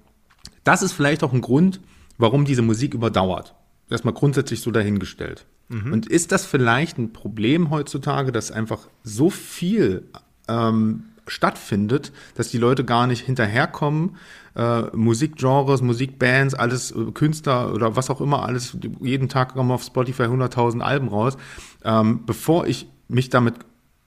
das 0.64 0.82
ist 0.82 0.94
vielleicht 0.94 1.24
auch 1.24 1.34
ein 1.34 1.42
Grund, 1.42 1.80
warum 2.18 2.46
diese 2.46 2.62
Musik 2.62 2.94
überdauert. 2.94 3.54
Erstmal 3.90 4.14
grundsätzlich 4.14 4.62
so 4.62 4.72
dahingestellt. 4.72 5.46
Mhm. 5.70 5.94
Und 5.94 6.08
ist 6.08 6.32
das 6.32 6.46
vielleicht 6.46 6.98
ein 6.98 7.14
Problem 7.14 7.70
heutzutage, 7.70 8.32
dass 8.32 8.52
einfach 8.52 8.88
so 9.04 9.30
viel 9.30 10.04
ähm, 10.48 11.06
stattfindet, 11.28 12.12
dass 12.36 12.50
die 12.50 12.58
Leute 12.58 12.84
gar 12.84 13.08
nicht 13.08 13.26
hinterherkommen, 13.26 14.18
äh, 14.56 14.84
Musikgenres, 14.96 15.82
Musikbands, 15.82 16.54
alles 16.54 16.92
äh, 16.92 17.12
Künstler 17.14 17.74
oder 17.74 17.96
was 17.96 18.10
auch 18.10 18.22
immer, 18.22 18.44
alles, 18.44 18.78
jeden 19.02 19.30
Tag 19.30 19.54
kommen 19.54 19.72
auf 19.72 19.84
Spotify 19.84 20.24
100.000 20.24 20.82
Alben 20.82 21.10
raus. 21.10 21.38
Ähm, 21.84 22.26
bevor 22.26 22.68
ich 22.68 22.88
mich 23.08 23.30
damit 23.30 23.56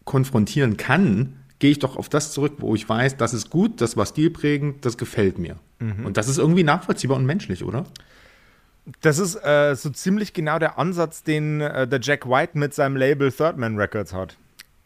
konfrontieren 0.05 0.77
kann, 0.77 1.37
gehe 1.61 1.71
ich 1.71 1.79
doch 1.79 1.97
auf 1.97 2.09
das 2.09 2.33
zurück, 2.33 2.55
wo 2.59 2.75
ich 2.75 2.89
weiß, 2.89 3.17
das 3.17 3.35
ist 3.35 3.51
gut, 3.51 3.81
das 3.81 3.97
war 3.97 4.07
stilprägend, 4.07 4.85
das 4.85 4.99
gefällt 4.99 5.39
mir. 5.39 5.57
Mhm. 5.79 6.07
Und 6.07 6.17
das 6.17 6.29
ist 6.29 6.39
irgendwie 6.39 6.65
nachvollziehbar 6.65 7.17
und 7.17 7.27
menschlich, 7.27 7.65
oder? 7.65 7.85
Das 9.03 9.19
ist 9.19 9.37
äh, 9.37 9.75
so 9.77 9.91
ziemlich 9.91 10.33
genau 10.33 10.59
der 10.59 10.79
Ansatz, 10.79 11.23
den 11.23 11.61
äh, 11.61 11.87
der 11.87 12.01
Jack 12.01 12.29
White 12.29 12.59
mit 12.59 12.75
seinem 12.75 12.97
Label 12.97 13.31
Third 13.31 13.57
Man 13.57 13.77
Records 13.77 14.13
hat. 14.13 14.37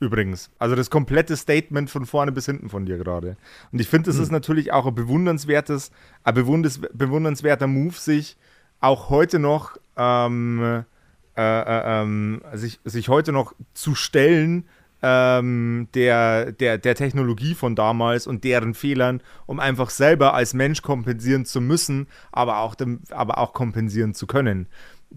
Übrigens. 0.05 0.51
Also 0.59 0.77
das 0.77 0.91
komplette 0.91 1.35
Statement 1.35 1.89
von 1.89 2.05
vorne 2.05 2.31
bis 2.31 2.45
hinten 2.45 2.69
von 2.69 2.85
dir 2.85 2.99
gerade. 2.99 3.39
Und 3.73 3.81
ich 3.81 3.89
finde, 3.89 4.11
das 4.11 4.17
hm. 4.17 4.25
ist 4.25 4.33
natürlich 4.33 4.71
auch 4.71 4.87
ein 4.87 4.95
bewundernswertes, 4.95 5.91
ein 6.25 6.35
bewundernswerter 6.35 7.67
Move, 7.67 7.95
sich 7.95 8.37
auch 8.81 9.09
heute 9.09 9.39
noch 9.39 9.79
ähm, 9.97 10.85
äh, 11.37 11.41
äh, 11.41 12.03
ähm, 12.03 12.43
sich, 12.53 12.81
sich 12.85 13.09
heute 13.09 13.33
noch 13.33 13.55
zu 13.73 13.95
stellen 13.95 14.67
ähm, 15.03 15.89
der, 15.95 16.53
der, 16.53 16.77
der 16.77 16.95
Technologie 16.95 17.55
von 17.55 17.75
damals 17.75 18.27
und 18.27 18.45
deren 18.45 18.75
Fehlern, 18.75 19.23
um 19.47 19.59
einfach 19.59 19.89
selber 19.89 20.35
als 20.35 20.53
Mensch 20.53 20.83
kompensieren 20.83 21.47
zu 21.47 21.63
müssen, 21.63 22.09
aber 22.31 22.59
auch, 22.59 22.75
dem, 22.75 23.01
aber 23.11 23.39
auch 23.39 23.55
kompensieren 23.55 24.13
zu 24.13 24.27
können. 24.27 24.67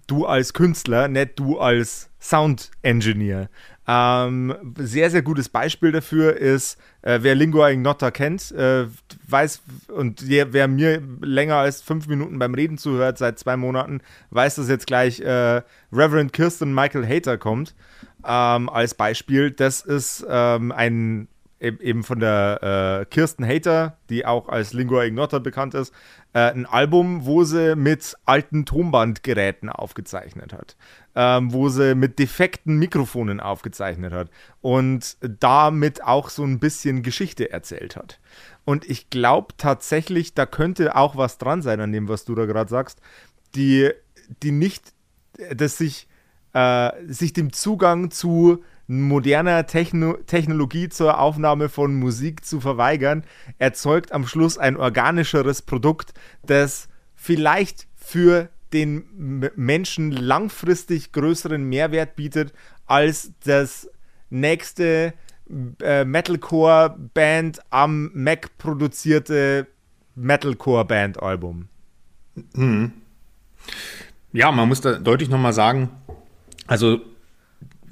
Du 0.08 0.26
als 0.26 0.54
Künstler, 0.54 1.10
nicht 1.10 1.38
du 1.38 1.60
als 1.60 2.07
Sound 2.20 2.72
Engineer. 2.82 3.50
Ähm, 3.88 4.54
sehr, 4.78 5.10
sehr 5.10 5.22
gutes 5.22 5.48
Beispiel 5.48 5.92
dafür 5.92 6.36
ist, 6.36 6.78
äh, 7.04 7.20
wer 7.22 7.36
Lingua 7.36 7.70
Ignota 7.70 8.12
kennt, 8.12 8.52
äh, 8.52 8.88
weiß, 9.28 9.62
und 9.94 10.30
der, 10.30 10.52
wer 10.52 10.68
mir 10.68 11.02
länger 11.22 11.56
als 11.56 11.82
fünf 11.82 12.08
Minuten 12.08 12.38
beim 12.38 12.54
Reden 12.54 12.78
zuhört, 12.78 13.18
seit 13.18 13.40
zwei 13.40 13.56
Monaten, 13.56 14.02
weiß, 14.32 14.56
dass 14.56 14.68
jetzt 14.68 14.88
gleich 14.88 15.22
äh, 15.22 15.62
Reverend 15.94 16.34
Kirsten 16.34 16.74
Michael 16.74 17.08
Hater 17.08 17.38
kommt. 17.38 17.76
Ähm, 18.26 18.68
als 18.70 18.94
Beispiel. 18.94 19.52
Das 19.52 19.82
ist 19.82 20.26
ähm, 20.28 20.72
ein 20.74 21.28
eben 21.60 22.04
von 22.04 22.20
der 22.20 23.02
äh, 23.02 23.06
Kirsten 23.06 23.46
Hater, 23.46 23.98
die 24.10 24.26
auch 24.26 24.48
als 24.48 24.74
Lingua 24.74 25.04
Ignota 25.04 25.40
bekannt 25.40 25.74
ist, 25.74 25.94
äh, 26.34 26.52
ein 26.52 26.66
Album, 26.66 27.26
wo 27.26 27.44
sie 27.44 27.76
mit 27.76 28.16
alten 28.26 28.66
Tonbandgeräten 28.66 29.70
aufgezeichnet 29.70 30.54
hat, 30.54 30.76
ähm, 31.16 31.52
wo 31.52 31.70
sie 31.70 31.96
mit 31.96 32.20
defekten 32.20 32.78
Mikrofonen 32.78 33.40
aufgezeichnet 33.40 34.14
hat 34.14 34.30
und 34.62 35.18
damit 35.22 36.04
auch 36.04 36.30
so 36.30 36.44
ein 36.44 36.60
bisschen 36.60 37.02
Geschichte 37.02 37.52
erzählt 37.52 37.96
hat. 37.96 38.20
Und 38.64 38.88
ich 38.88 39.10
glaube 39.10 39.56
tatsächlich, 39.58 40.34
da 40.36 40.46
könnte 40.46 40.96
auch 40.96 41.16
was 41.16 41.38
dran 41.38 41.62
sein 41.62 41.80
an 41.82 41.92
dem, 41.92 42.08
was 42.08 42.26
du 42.26 42.36
da 42.36 42.46
gerade 42.46 42.70
sagst, 42.70 43.02
die, 43.56 43.90
die 44.44 44.52
nicht, 44.52 44.94
dass 45.56 45.78
sich, 45.78 46.08
äh, 46.54 46.92
sich 47.08 47.34
dem 47.34 47.52
Zugang 47.52 48.12
zu 48.12 48.64
moderner 48.88 49.66
Techno 49.68 50.14
Technologie 50.26 50.90
zur 50.90 51.20
Aufnahme 51.20 51.70
von 51.70 51.96
Musik 51.96 52.46
zu 52.46 52.62
verweigern, 52.62 53.24
erzeugt 53.58 54.12
am 54.14 54.26
Schluss 54.26 54.58
ein 54.58 54.78
organischeres 54.78 55.62
Produkt, 55.62 56.14
das 56.44 56.88
vielleicht 57.16 57.88
für 57.96 58.50
den 58.74 59.50
Menschen 59.56 60.12
langfristig 60.12 61.12
größeren 61.12 61.64
Mehrwert 61.64 62.16
bietet 62.16 62.54
als 62.86 63.32
das 63.44 63.90
nächste 64.30 65.14
äh, 65.82 66.04
Metalcore-Band 66.04 67.62
am 67.70 68.12
Mac 68.14 68.58
produzierte 68.58 69.68
Metalcore-Band-Album. 70.16 71.70
Mhm. 72.54 72.92
Ja, 74.34 74.52
man 74.52 74.68
muss 74.68 74.82
da 74.82 74.94
deutlich 74.94 75.30
nochmal 75.30 75.54
sagen, 75.54 75.90
also 76.68 77.00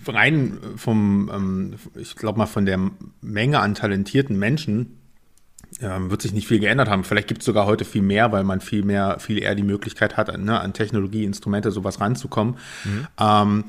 rein 0.10 0.58
vom, 0.76 1.32
ähm, 1.34 1.74
ich 1.96 2.16
glaube 2.16 2.38
mal 2.38 2.46
von 2.46 2.66
der 2.66 2.80
Menge 3.22 3.60
an 3.60 3.76
talentierten 3.76 4.38
Menschen 4.38 5.00
ähm, 5.82 6.10
wird 6.10 6.22
sich 6.22 6.34
nicht 6.34 6.48
viel 6.48 6.60
geändert 6.60 6.90
haben. 6.90 7.04
Vielleicht 7.04 7.28
gibt 7.28 7.42
es 7.42 7.46
sogar 7.46 7.66
heute 7.66 7.86
viel 7.86 8.02
mehr, 8.02 8.32
weil 8.32 8.44
man 8.44 8.62
viel 8.62 8.84
mehr, 8.84 9.20
viel 9.20 9.42
eher 9.42 9.56
die 9.56 9.64
Möglichkeit 9.64 10.18
hat, 10.18 10.36
ne, 10.38 10.60
an 10.60 10.74
Technologie, 10.74 11.26
Instrumente, 11.26 11.72
sowas 11.72 12.00
ranzukommen. 12.00 12.56
Mhm. 12.84 13.08
Ähm, 13.20 13.64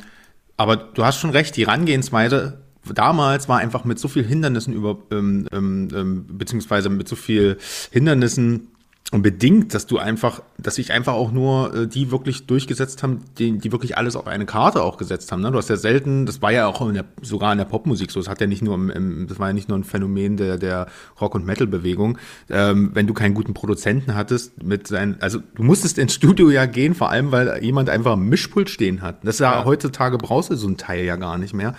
aber 0.57 0.77
du 0.77 1.05
hast 1.05 1.19
schon 1.19 1.31
recht, 1.31 1.57
die 1.57 1.67
Herangehensweise 1.67 2.63
damals 2.95 3.49
war 3.49 3.59
einfach 3.59 3.85
mit 3.85 3.99
so 3.99 4.09
viel 4.09 4.25
Hindernissen 4.25 4.73
über, 4.73 4.99
ähm, 5.11 5.49
ähm, 5.53 5.89
ähm 5.93 6.27
beziehungsweise 6.39 6.89
mit 6.89 7.09
so 7.09 7.17
viel 7.17 7.59
Hindernissen 7.91 8.69
bedingt, 9.13 9.73
dass 9.75 9.87
du 9.87 9.99
einfach 9.99 10.43
dass 10.59 10.77
sich 10.77 10.93
einfach 10.93 11.13
auch 11.13 11.33
nur 11.33 11.75
äh, 11.75 11.87
die 11.87 12.11
wirklich 12.11 12.47
durchgesetzt 12.47 13.03
haben, 13.03 13.21
die, 13.39 13.59
die 13.59 13.73
wirklich 13.73 13.97
alles 13.97 14.17
auf 14.17 14.27
eine 14.27 14.47
Karte 14.47 14.83
auch 14.83 14.97
gesetzt 14.97 15.31
haben. 15.33 15.43
Ne? 15.43 15.51
Du 15.51 15.59
hast 15.59 15.69
ja 15.69 15.77
selten, 15.77 16.27
das 16.27 16.41
war 16.41 16.51
ja 16.51 16.67
auch 16.67 16.81
in 16.89 16.95
der, 16.95 17.05
sogar 17.21 17.53
in 17.53 17.59
der 17.59 17.67
Popmusik 17.67 18.11
so, 18.11 18.21
das 18.21 18.29
hat 18.29 18.41
ja 18.41 18.47
nicht 18.47 18.63
nur 18.63 18.75
im, 18.75 18.91
im, 18.91 19.27
das 19.27 19.39
war 19.39 19.49
ja 19.49 19.53
nicht 19.53 19.69
nur 19.69 19.79
ein 19.79 19.85
Phänomen 19.85 20.37
der, 20.37 20.57
der 20.57 20.87
Rock- 21.21 21.35
und 21.35 21.45
Metal-Bewegung, 21.45 22.19
ähm, 22.49 22.91
wenn 22.95 23.07
du 23.07 23.15
keinen 23.15 23.35
guten 23.35 23.55
Produzenten 23.55 24.15
hattest 24.15 24.63
mit 24.63 24.87
seinen, 24.87 25.21
also 25.21 25.41
du 25.55 25.63
musstest 25.63 25.99
ins 25.99 26.15
Studio 26.15 26.51
ja 26.51 26.67
gehen, 26.67 26.95
vor 26.95 27.11
allem, 27.11 27.33
weil 27.33 27.63
jemand 27.63 27.91
einfach 27.91 28.15
ein 28.15 28.29
Mischpult 28.29 28.71
stehen 28.71 29.03
hat. 29.03 29.25
Das 29.25 29.37
ist 29.37 29.41
ja, 29.41 29.53
ja. 29.53 29.65
heutzutage 29.65 30.17
brauchst 30.17 30.51
du 30.51 30.57
so 30.57 30.69
ein 30.69 30.79
Teil 30.79 31.05
ja 31.05 31.17
gar 31.17 31.37
nicht 31.39 31.55
mehr. 31.55 31.75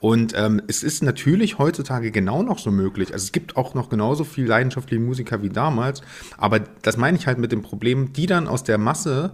Und 0.00 0.32
ähm, 0.36 0.62
es 0.68 0.82
ist 0.82 1.02
natürlich 1.02 1.58
heutzutage 1.58 2.10
genau 2.10 2.42
noch 2.42 2.58
so 2.58 2.70
möglich. 2.70 3.12
Also 3.12 3.24
es 3.24 3.32
gibt 3.32 3.56
auch 3.56 3.74
noch 3.74 3.88
genauso 3.88 4.24
viel 4.24 4.46
leidenschaftliche 4.46 5.02
Musiker 5.02 5.42
wie 5.42 5.50
damals, 5.50 6.02
aber 6.38 6.60
das 6.82 6.96
meine 6.96 7.16
ich 7.16 7.26
halt 7.26 7.38
mit 7.38 7.52
dem 7.52 7.62
Problem, 7.62 8.12
die 8.12 8.26
dann 8.26 8.48
aus 8.48 8.64
der 8.64 8.78
Masse 8.78 9.30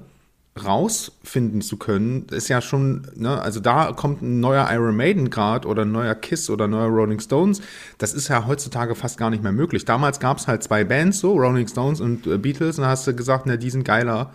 rausfinden 0.65 1.63
zu 1.63 1.77
können, 1.77 2.27
ist 2.31 2.49
ja 2.49 2.61
schon, 2.61 3.07
ne, 3.15 3.41
also 3.41 3.61
da 3.61 3.93
kommt 3.93 4.23
ein 4.23 4.41
neuer 4.41 4.69
Iron 4.71 4.97
Maiden 4.97 5.31
gerade 5.31 5.67
oder 5.67 5.83
ein 5.83 5.93
neuer 5.93 6.15
Kiss 6.15 6.51
oder 6.51 6.67
ein 6.67 6.71
neuer 6.71 6.89
Rolling 6.89 7.21
Stones. 7.21 7.61
Das 7.99 8.15
ist 8.15 8.29
ja 8.29 8.47
heutzutage 8.47 8.95
fast 8.95 9.19
gar 9.19 9.31
nicht 9.31 9.43
mehr 9.43 9.53
möglich. 9.53 9.85
Damals 9.85 10.21
gab 10.21 10.39
es 10.39 10.49
halt 10.49 10.63
zwei 10.63 10.85
Bands, 10.85 11.21
so 11.21 11.33
Rolling 11.33 11.69
Stones 11.69 12.01
und 12.01 12.27
äh, 12.27 12.39
Beatles, 12.39 12.79
und 12.79 12.85
da 12.85 12.91
hast 12.91 13.07
du 13.07 13.15
gesagt, 13.15 13.47
ne, 13.47 13.59
die 13.59 13.71
sind 13.71 13.85
geiler 13.85 14.33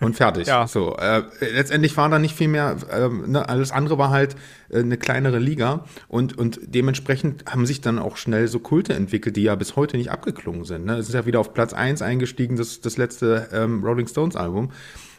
und 0.00 0.16
fertig. 0.16 0.46
ja. 0.48 0.66
So, 0.66 0.96
äh, 0.96 1.22
letztendlich 1.40 1.96
war 1.96 2.08
da 2.08 2.18
nicht 2.18 2.34
viel 2.34 2.48
mehr, 2.48 2.76
äh, 2.90 3.08
ne, 3.08 3.48
alles 3.48 3.70
andere 3.70 3.98
war 3.98 4.10
halt 4.10 4.36
äh, 4.70 4.80
eine 4.80 4.96
kleinere 4.96 5.38
Liga 5.38 5.84
und, 6.08 6.36
und 6.36 6.60
dementsprechend 6.62 7.44
haben 7.46 7.66
sich 7.66 7.80
dann 7.80 7.98
auch 7.98 8.16
schnell 8.16 8.48
so 8.48 8.58
Kulte 8.58 8.94
entwickelt, 8.94 9.36
die 9.36 9.42
ja 9.42 9.54
bis 9.54 9.76
heute 9.76 9.96
nicht 9.96 10.10
abgeklungen 10.10 10.64
sind. 10.64 10.86
Ne? 10.86 10.96
Es 10.96 11.08
ist 11.08 11.14
ja 11.14 11.26
wieder 11.26 11.40
auf 11.40 11.54
Platz 11.54 11.72
1 11.72 12.02
eingestiegen, 12.02 12.56
das, 12.56 12.80
das 12.80 12.96
letzte 12.96 13.48
ähm, 13.52 13.84
Rolling 13.84 14.06
Stones 14.06 14.36
Album. 14.36 14.70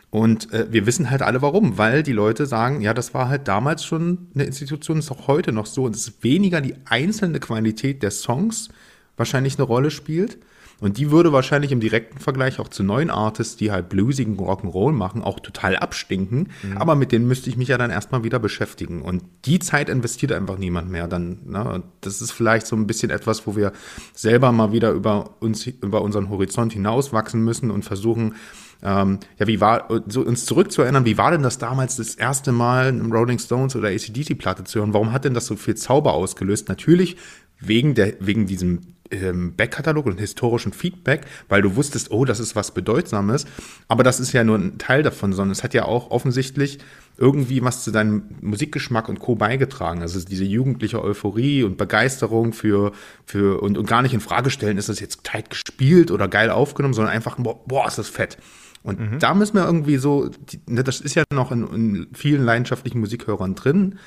Und 0.10 0.54
äh, 0.54 0.72
wir 0.72 0.86
wissen 0.86 1.10
halt 1.10 1.22
alle 1.22 1.42
warum, 1.42 1.78
weil 1.78 2.02
die 2.02 2.14
Leute 2.14 2.46
sagen, 2.46 2.82
ja, 2.82 2.94
das 2.94 3.14
war 3.14 3.28
halt 3.28 3.48
damals 3.48 3.84
schon 3.84 4.30
eine 4.34 4.46
Institution, 4.46 5.00
ist 5.00 5.12
auch 5.12 5.28
heute 5.28 5.52
noch 5.52 5.66
so. 5.66 5.84
Und 5.84 5.96
es 5.96 6.08
ist 6.08 6.24
weniger 6.24 6.62
die 6.62 6.76
einzelne 6.86 7.40
Qualität 7.40 8.04
der 8.04 8.12
Songs 8.12 8.70
wahrscheinlich 9.18 9.58
eine 9.58 9.66
Rolle 9.66 9.92
spielt. 9.92 10.38
Und 10.79 10.98
die 10.98 11.10
würde 11.10 11.34
wahrscheinlich 11.34 11.72
im 11.72 11.79
direkten 11.79 12.19
Vergleich 12.19 12.60
auch 12.60 12.67
zu 12.67 12.84
neuen 12.84 13.10
Artists, 13.10 13.55
die 13.55 13.72
halt 13.72 13.89
bluesigen 13.89 14.38
Rock'n'Roll 14.38 14.91
machen, 14.91 15.24
auch 15.24 15.39
total 15.39 15.75
abstinken. 15.75 16.50
Mhm. 16.62 16.77
Aber 16.77 16.96
mit 16.96 17.12
denen 17.12 17.27
müsste 17.27 17.50
ich 17.50 17.57
mich 17.57 17.69
ja 17.69 17.77
dann 17.77 17.89
erstmal 17.89 18.24
wieder 18.24 18.38
beschäftigen. 18.38 19.01
Und 19.01 19.24
die 19.46 19.60
Zeit 19.60 19.89
investiert 19.89 20.31
einfach 20.31 20.57
niemand 20.57 20.91
mehr. 20.91 21.07
Dann, 21.07 21.39
ne? 21.46 21.84
Das 22.01 22.22
ist 22.22 22.31
vielleicht 22.31 22.67
so 22.67 22.75
ein 22.75 22.86
bisschen 22.86 23.10
etwas, 23.10 23.48
wo 23.48 23.55
wir 23.55 23.72
selber 24.13 24.51
mal 24.51 24.72
wieder 24.72 24.91
über 24.91 25.31
uns, 25.39 25.65
über 25.65 26.01
unseren 26.01 26.29
Horizont 26.29 26.74
hinauswachsen 26.74 27.43
müssen 27.43 27.72
und 27.72 27.84
versuchen, 27.84 28.36
ähm, 28.84 29.19
ja, 29.39 29.48
wie 29.48 29.60
war, 29.60 29.88
so 30.07 30.22
uns 30.22 30.46
zurückzuerinnern, 30.46 31.05
wie 31.05 31.17
war 31.17 31.31
denn 31.31 31.41
das 31.41 31.57
damals 31.57 31.96
das 31.96 32.13
erste 32.13 32.51
Mal 32.51 33.00
Rolling 33.12 33.39
Stones 33.39 33.75
oder 33.75 33.89
ACDC-Platte 33.89 34.65
zu 34.65 34.79
hören? 34.79 34.93
Warum 34.93 35.12
hat 35.12 35.25
denn 35.25 35.34
das 35.34 35.48
so 35.48 35.55
viel 35.55 35.75
Zauber 35.75 36.13
ausgelöst? 36.13 36.69
Natürlich 36.69 37.17
wegen 37.60 37.96
der, 37.96 38.13
wegen 38.19 38.46
diesem 38.46 38.81
ähm, 39.12 39.56
Backkatalog 39.56 40.06
und 40.06 40.20
historischen 40.20 40.74
Feedback, 40.74 41.26
weil 41.50 41.62
du 41.62 41.76
wusstest, 41.76 42.12
oh, 42.12 42.26
das 42.26 42.40
ist 42.40 42.56
was 42.56 42.74
Bedeutsames. 42.74 43.46
Aber 43.88 44.04
das 44.04 44.20
ist 44.20 44.34
ja 44.34 44.44
nur 44.44 44.58
ein 44.58 44.78
Teil 44.78 45.04
davon, 45.04 45.34
sondern 45.34 45.52
es 45.52 45.64
hat 45.64 45.74
ja 45.74 45.86
auch 45.86 46.12
offensichtlich 46.12 46.80
irgendwie 47.18 47.64
was 47.64 47.84
zu 47.84 47.92
deinem 47.92 48.24
Musikgeschmack 48.42 49.10
und 49.10 49.20
Co. 49.20 49.36
beigetragen. 49.36 50.02
Also 50.02 50.20
diese 50.24 50.44
jugendliche 50.44 51.04
Euphorie 51.04 51.64
und 51.64 51.78
Begeisterung 51.78 52.54
für, 52.54 52.92
für 53.26 53.62
und, 53.62 53.78
und 53.78 53.88
gar 53.88 54.02
nicht 54.02 54.14
in 54.14 54.20
Frage 54.20 54.50
stellen, 54.50 54.78
ist 54.78 54.90
das 54.90 55.00
jetzt 55.00 55.24
tight 55.24 55.50
gespielt 55.50 56.12
oder 56.12 56.28
geil 56.28 56.50
aufgenommen, 56.50 56.94
sondern 56.94 57.14
einfach, 57.14 57.38
boah, 57.38 57.60
boah 57.66 57.88
ist 57.88 57.98
das 57.98 58.10
fett. 58.10 58.38
Und 58.84 59.00
mhm. 59.00 59.20
da 59.20 59.34
müssen 59.34 59.56
wir 59.56 59.66
irgendwie 59.66 59.98
so, 59.98 60.30
ne, 60.68 60.84
das 60.84 61.02
ist 61.02 61.16
ja 61.16 61.24
noch 61.34 61.52
in, 61.52 61.68
in 61.68 62.08
vielen 62.14 62.44
leidenschaftlichen 62.44 63.00
Musikhörern 63.00 63.56
drin. 63.56 63.98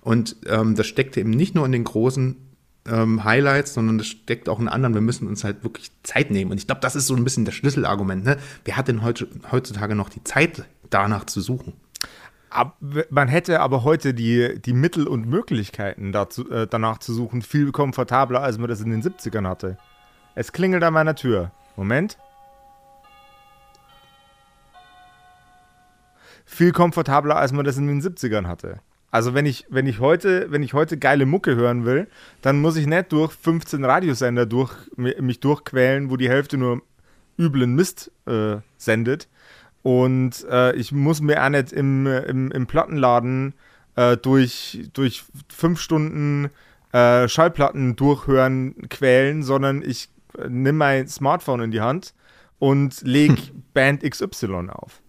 Und 0.00 0.36
ähm, 0.46 0.74
das 0.74 0.86
steckt 0.86 1.16
eben 1.16 1.30
nicht 1.30 1.54
nur 1.54 1.66
in 1.66 1.72
den 1.72 1.84
großen 1.84 2.36
ähm, 2.90 3.24
Highlights, 3.24 3.74
sondern 3.74 3.98
das 3.98 4.06
steckt 4.06 4.48
auch 4.48 4.60
in 4.60 4.68
anderen. 4.68 4.94
Wir 4.94 5.00
müssen 5.00 5.26
uns 5.28 5.44
halt 5.44 5.62
wirklich 5.62 5.90
Zeit 6.02 6.30
nehmen. 6.30 6.50
Und 6.50 6.58
ich 6.58 6.66
glaube, 6.66 6.80
das 6.80 6.96
ist 6.96 7.06
so 7.06 7.14
ein 7.14 7.24
bisschen 7.24 7.44
das 7.44 7.54
Schlüsselargument. 7.54 8.24
Ne? 8.24 8.36
Wer 8.64 8.76
hat 8.76 8.88
denn 8.88 9.02
heutzutage 9.02 9.94
noch 9.94 10.08
die 10.08 10.24
Zeit, 10.24 10.64
danach 10.90 11.24
zu 11.24 11.40
suchen? 11.40 11.74
Ab, 12.50 12.78
man 13.10 13.28
hätte 13.28 13.60
aber 13.60 13.84
heute 13.84 14.14
die, 14.14 14.60
die 14.60 14.72
Mittel 14.72 15.06
und 15.06 15.26
Möglichkeiten 15.26 16.12
dazu, 16.12 16.50
äh, 16.50 16.66
danach 16.66 16.98
zu 16.98 17.12
suchen 17.12 17.42
viel 17.42 17.72
komfortabler, 17.72 18.42
als 18.42 18.58
man 18.58 18.68
das 18.68 18.80
in 18.80 18.90
den 18.90 19.02
70ern 19.02 19.46
hatte. 19.46 19.76
Es 20.34 20.52
klingelt 20.52 20.82
an 20.82 20.94
meiner 20.94 21.14
Tür. 21.14 21.52
Moment. 21.76 22.16
viel 26.48 26.72
komfortabler, 26.72 27.36
als 27.36 27.52
man 27.52 27.64
das 27.64 27.76
in 27.76 27.86
den 27.86 28.00
70ern 28.00 28.46
hatte. 28.46 28.80
Also 29.10 29.32
wenn 29.34 29.46
ich, 29.46 29.66
wenn 29.70 29.86
ich 29.86 30.00
heute, 30.00 30.50
wenn 30.50 30.62
ich 30.62 30.74
heute 30.74 30.98
geile 30.98 31.24
Mucke 31.24 31.56
hören 31.56 31.84
will, 31.84 32.08
dann 32.42 32.60
muss 32.60 32.76
ich 32.76 32.86
nicht 32.86 33.10
durch 33.12 33.32
15 33.32 33.84
Radiosender 33.84 34.44
durch, 34.44 34.72
mich 34.96 35.40
durchquälen, 35.40 36.10
wo 36.10 36.16
die 36.16 36.28
Hälfte 36.28 36.58
nur 36.58 36.82
üblen 37.38 37.74
Mist 37.74 38.10
äh, 38.26 38.56
sendet. 38.76 39.28
Und 39.82 40.44
äh, 40.50 40.74
ich 40.74 40.92
muss 40.92 41.22
mir 41.22 41.42
auch 41.42 41.48
nicht 41.48 41.72
im, 41.72 42.06
im, 42.06 42.50
im 42.50 42.66
Plattenladen 42.66 43.54
äh, 43.96 44.16
durch, 44.16 44.88
durch 44.92 45.24
fünf 45.48 45.80
Stunden 45.80 46.50
äh, 46.92 47.28
Schallplatten 47.28 47.96
durchhören, 47.96 48.74
quälen, 48.88 49.42
sondern 49.42 49.82
ich 49.82 50.10
äh, 50.36 50.48
nehme 50.48 50.78
mein 50.78 51.08
Smartphone 51.08 51.60
in 51.60 51.70
die 51.70 51.80
Hand 51.80 52.12
und 52.58 53.00
lege 53.02 53.36
Band 53.72 54.02
XY 54.02 54.68
auf. 54.70 55.00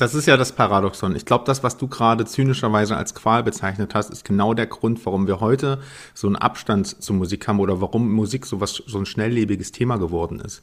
Das 0.00 0.14
ist 0.14 0.24
ja 0.24 0.38
das 0.38 0.52
Paradoxon. 0.52 1.14
Ich 1.14 1.26
glaube, 1.26 1.44
das, 1.44 1.62
was 1.62 1.76
du 1.76 1.86
gerade 1.86 2.24
zynischerweise 2.24 2.96
als 2.96 3.14
Qual 3.14 3.42
bezeichnet 3.42 3.94
hast, 3.94 4.08
ist 4.08 4.24
genau 4.24 4.54
der 4.54 4.66
Grund, 4.66 5.04
warum 5.04 5.26
wir 5.26 5.40
heute 5.40 5.78
so 6.14 6.26
einen 6.26 6.36
Abstand 6.36 7.02
zur 7.02 7.16
Musik 7.16 7.46
haben 7.46 7.60
oder 7.60 7.82
warum 7.82 8.10
Musik 8.10 8.46
so 8.46 8.62
was, 8.62 8.82
so 8.86 8.96
ein 8.96 9.04
schnelllebiges 9.04 9.72
Thema 9.72 9.98
geworden 9.98 10.40
ist. 10.40 10.62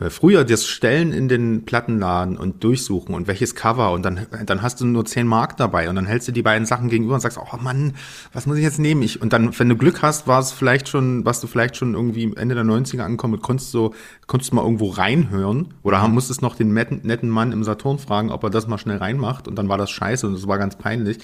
Äh, 0.00 0.08
früher 0.08 0.42
das 0.44 0.66
Stellen 0.66 1.12
in 1.12 1.28
den 1.28 1.66
Plattenladen 1.66 2.38
und 2.38 2.64
durchsuchen 2.64 3.14
und 3.14 3.26
welches 3.26 3.54
Cover 3.54 3.92
und 3.92 4.04
dann, 4.04 4.26
dann 4.46 4.62
hast 4.62 4.80
du 4.80 4.86
nur 4.86 5.04
10 5.04 5.26
Mark 5.26 5.58
dabei 5.58 5.90
und 5.90 5.96
dann 5.96 6.06
hältst 6.06 6.28
du 6.28 6.32
die 6.32 6.40
beiden 6.40 6.64
Sachen 6.64 6.88
gegenüber 6.88 7.16
und 7.16 7.20
sagst, 7.20 7.36
oh 7.36 7.56
Mann, 7.58 7.92
was 8.32 8.46
muss 8.46 8.56
ich 8.56 8.64
jetzt 8.64 8.78
nehmen? 8.78 9.02
Ich, 9.02 9.20
und 9.20 9.34
dann, 9.34 9.58
wenn 9.58 9.68
du 9.68 9.76
Glück 9.76 10.00
hast, 10.00 10.26
war 10.26 10.40
es 10.40 10.50
vielleicht 10.50 10.88
schon, 10.88 11.26
warst 11.26 11.42
du 11.42 11.46
vielleicht 11.46 11.76
schon 11.76 11.92
irgendwie 11.92 12.32
Ende 12.36 12.54
der 12.54 12.64
90er 12.64 13.02
angekommen 13.02 13.34
und 13.34 13.42
konntest 13.42 13.70
so, 13.70 13.92
konntest 14.28 14.52
mal 14.52 14.62
irgendwo 14.62 14.90
reinhören 14.90 15.74
oder 15.82 16.06
mhm. 16.06 16.14
musstest 16.14 16.42
noch 16.42 16.54
den 16.54 16.74
netten, 16.74 17.00
netten 17.02 17.30
Mann 17.30 17.50
im 17.50 17.64
Saturn 17.64 17.98
fragen, 17.98 18.30
ob 18.30 18.44
er 18.44 18.50
das 18.50 18.68
mal 18.68 18.76
schnell 18.76 18.98
reinmacht 18.98 19.48
und 19.48 19.56
dann 19.56 19.68
war 19.70 19.78
das 19.78 19.90
scheiße 19.90 20.26
und 20.26 20.34
das 20.34 20.46
war 20.46 20.58
ganz 20.58 20.76
peinlich. 20.76 21.18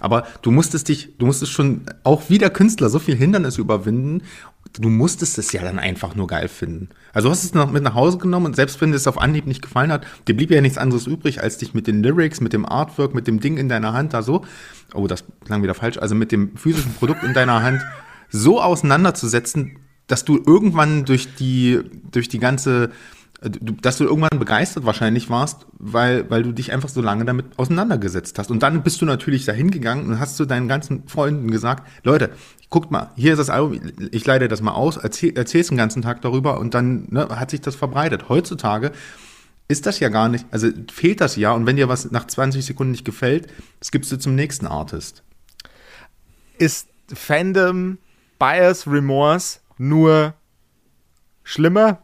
Aber 0.00 0.26
du 0.40 0.50
musstest 0.50 0.88
dich, 0.88 1.16
du 1.18 1.26
musstest 1.26 1.52
schon 1.52 1.82
auch 2.02 2.24
wie 2.28 2.38
der 2.38 2.48
Künstler 2.48 2.88
so 2.88 2.98
viel 2.98 3.14
Hindernisse 3.14 3.60
überwinden. 3.60 4.22
Du 4.80 4.88
musstest 4.88 5.36
es 5.38 5.52
ja 5.52 5.62
dann 5.62 5.78
einfach 5.78 6.14
nur 6.14 6.26
geil 6.26 6.48
finden. 6.48 6.88
Also 7.12 7.28
du 7.28 7.32
hast 7.32 7.44
es 7.44 7.52
noch 7.54 7.70
mit 7.70 7.82
nach 7.82 7.94
Hause 7.94 8.16
genommen 8.16 8.46
und 8.46 8.56
selbst 8.56 8.80
wenn 8.80 8.90
dir 8.90 8.96
es 8.96 9.06
auf 9.06 9.20
Anhieb 9.20 9.46
nicht 9.46 9.60
gefallen 9.60 9.92
hat, 9.92 10.06
dir 10.26 10.34
blieb 10.34 10.50
ja 10.50 10.62
nichts 10.62 10.78
anderes 10.78 11.06
übrig, 11.06 11.42
als 11.42 11.58
dich 11.58 11.74
mit 11.74 11.86
den 11.86 12.02
Lyrics, 12.02 12.40
mit 12.40 12.54
dem 12.54 12.64
Artwork, 12.64 13.14
mit 13.14 13.26
dem 13.26 13.38
Ding 13.38 13.58
in 13.58 13.68
deiner 13.68 13.92
Hand 13.92 14.14
da 14.14 14.22
so, 14.22 14.46
oh, 14.94 15.06
das 15.06 15.24
klang 15.44 15.62
wieder 15.62 15.74
falsch, 15.74 15.98
also 15.98 16.14
mit 16.14 16.32
dem 16.32 16.56
physischen 16.56 16.94
Produkt 16.94 17.22
in 17.22 17.34
deiner 17.34 17.62
Hand 17.62 17.82
so 18.30 18.62
auseinanderzusetzen, 18.62 19.78
dass 20.06 20.24
du 20.24 20.36
irgendwann 20.36 21.04
durch 21.04 21.34
die, 21.34 21.80
durch 22.10 22.28
die 22.28 22.38
ganze 22.38 22.90
dass 23.42 23.98
du 23.98 24.04
irgendwann 24.04 24.38
begeistert 24.38 24.86
wahrscheinlich 24.86 25.28
warst, 25.28 25.66
weil, 25.78 26.30
weil 26.30 26.42
du 26.42 26.52
dich 26.52 26.72
einfach 26.72 26.88
so 26.88 27.02
lange 27.02 27.24
damit 27.26 27.58
auseinandergesetzt 27.58 28.38
hast. 28.38 28.50
Und 28.50 28.62
dann 28.62 28.82
bist 28.82 29.00
du 29.02 29.04
natürlich 29.04 29.44
dahin 29.44 29.70
gegangen 29.70 30.06
und 30.06 30.18
hast 30.18 30.36
zu 30.36 30.46
deinen 30.46 30.68
ganzen 30.68 31.06
Freunden 31.06 31.50
gesagt, 31.50 31.86
Leute, 32.02 32.30
guckt 32.70 32.90
mal, 32.90 33.10
hier 33.14 33.32
ist 33.32 33.38
das 33.38 33.50
Album, 33.50 33.78
ich 34.10 34.24
leite 34.24 34.48
das 34.48 34.62
mal 34.62 34.72
aus, 34.72 34.96
erzähl, 34.96 35.36
erzähl's 35.36 35.68
den 35.68 35.76
ganzen 35.76 36.02
Tag 36.02 36.22
darüber 36.22 36.58
und 36.58 36.72
dann 36.72 37.08
ne, 37.10 37.28
hat 37.28 37.50
sich 37.50 37.60
das 37.60 37.76
verbreitet. 37.76 38.30
Heutzutage 38.30 38.92
ist 39.68 39.84
das 39.84 40.00
ja 40.00 40.08
gar 40.08 40.28
nicht, 40.28 40.46
also 40.50 40.68
fehlt 40.90 41.20
das 41.20 41.36
ja 41.36 41.52
und 41.52 41.66
wenn 41.66 41.76
dir 41.76 41.88
was 41.88 42.10
nach 42.10 42.26
20 42.26 42.64
Sekunden 42.64 42.92
nicht 42.92 43.04
gefällt, 43.04 43.48
das 43.80 43.90
gibst 43.90 44.10
du 44.12 44.16
zum 44.16 44.34
nächsten 44.34 44.66
Artist. 44.66 45.22
Ist 46.58 46.88
Fandom, 47.12 47.98
Bias, 48.38 48.86
Remorse 48.86 49.58
nur 49.78 50.34
schlimmer 51.42 52.02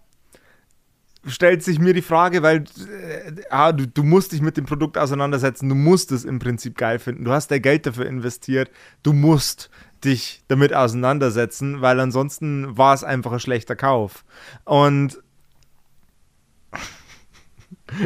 stellt 1.27 1.63
sich 1.63 1.79
mir 1.79 1.95
die 1.95 2.03
Frage, 2.03 2.43
weil 2.43 2.65
äh, 2.65 3.43
ah, 3.51 3.73
du, 3.73 3.87
du 3.87 4.03
musst 4.03 4.33
dich 4.33 4.41
mit 4.41 4.57
dem 4.57 4.67
Produkt 4.67 4.99
auseinandersetzen, 4.99 5.69
du 5.69 5.75
musst 5.75 6.11
es 6.11 6.25
im 6.25 6.39
Prinzip 6.39 6.77
geil 6.77 6.99
finden, 6.99 7.25
du 7.25 7.33
hast 7.33 7.51
dein 7.51 7.63
Geld 7.63 7.87
dafür 7.87 8.07
investiert, 8.07 8.71
du 9.03 9.13
musst 9.13 9.71
dich 10.05 10.43
damit 10.49 10.75
auseinandersetzen, 10.75 11.81
weil 11.81 12.01
ansonsten 12.01 12.77
war 12.77 12.95
es 12.95 13.05
einfach 13.05 13.33
ein 13.33 13.41
schlechter 13.41 13.77
Kauf. 13.77 14.25
Und 14.65 15.22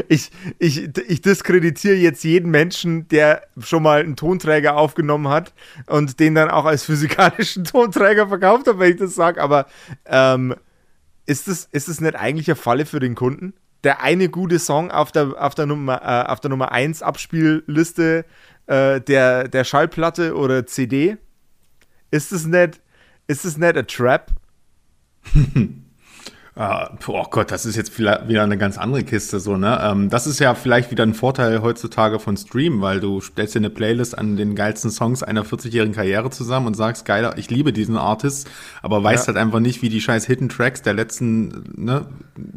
ich, 0.09 0.31
ich, 0.59 0.97
ich 1.09 1.21
diskreditiere 1.21 1.97
jetzt 1.97 2.25
jeden 2.25 2.51
Menschen, 2.51 3.09
der 3.09 3.43
schon 3.61 3.83
mal 3.83 4.01
einen 4.01 4.17
Tonträger 4.17 4.77
aufgenommen 4.77 5.29
hat 5.29 5.53
und 5.87 6.21
den 6.21 6.35
dann 6.35 6.51
auch 6.51 6.65
als 6.65 6.85
physikalischen 6.85 7.65
Tonträger 7.65 8.29
verkauft 8.29 8.67
hat, 8.67 8.79
wenn 8.79 8.93
ich 8.93 8.99
das 8.99 9.15
sage, 9.15 9.43
aber 9.43 9.67
ähm, 10.07 10.55
ist 11.27 11.49
es, 11.49 11.69
ist 11.73 11.89
es 11.89 12.01
nicht 12.01 12.17
eigentlich 12.17 12.49
eine 12.49 12.57
Falle 12.57 12.87
für 12.87 13.01
den 13.01 13.15
Kunden? 13.15 13.55
der 13.87 14.03
eine 14.03 14.29
gute 14.29 14.59
Song 14.59 14.91
auf 14.91 15.13
der, 15.13 15.41
auf 15.41 15.55
der 15.55 15.67
Nummer, 15.67 16.03
äh, 16.03 16.29
auf 16.29 16.41
der 16.41 16.51
Nummer 16.51 16.73
1 16.73 17.03
Abspielliste 17.03 18.25
äh, 18.67 19.01
der, 19.01 19.47
der 19.47 19.63
Schallplatte 19.63 20.35
oder 20.35 20.67
CD? 20.67 21.19
Ist 22.11 22.33
es 22.33 22.47
nicht, 22.47 22.81
ist 23.29 23.45
es 23.45 23.57
nicht 23.57 23.77
ein 23.77 23.87
Trap? 23.87 24.33
Oh 26.59 27.25
Gott, 27.29 27.51
das 27.51 27.67
ist 27.67 27.77
jetzt 27.77 27.99
wieder 27.99 28.43
eine 28.43 28.57
ganz 28.57 28.79
andere 28.79 29.05
Kiste 29.05 29.41
so, 29.41 29.59
ne? 29.59 29.79
Ähm, 29.83 30.09
das 30.09 30.27
ist 30.27 30.39
ja 30.39 30.55
vielleicht 30.55 30.91
wieder 30.91 31.03
ein 31.03 31.13
Vorteil 31.13 31.61
heutzutage 31.61 32.19
von 32.19 32.39
Stream, 32.39 32.81
weil 32.81 32.99
du 32.99 33.21
stellst 33.21 33.55
dir 33.55 33.59
eine 33.59 33.69
Playlist 33.69 34.17
an 34.17 34.39
den 34.39 34.55
geilsten 34.55 34.91
Songs 34.91 35.23
einer 35.23 35.45
40-jährigen 35.45 35.95
Karriere 35.95 36.31
zusammen 36.31 36.69
und 36.69 36.75
sagst, 36.75 37.05
geiler, 37.05 37.37
ich 37.37 37.51
liebe 37.51 37.75
diesen 37.75 37.99
Artist, 37.99 38.49
aber 38.81 39.05
weißt 39.05 39.25
ja. 39.25 39.35
halt 39.35 39.37
einfach 39.37 39.61
nicht, 39.61 39.83
wie 39.83 39.91
die 39.91 40.01
scheiß 40.01 40.25
Hidden 40.25 40.49
Tracks 40.49 40.81
der 40.81 40.95
letzten 40.95 41.75
ne, 41.77 42.07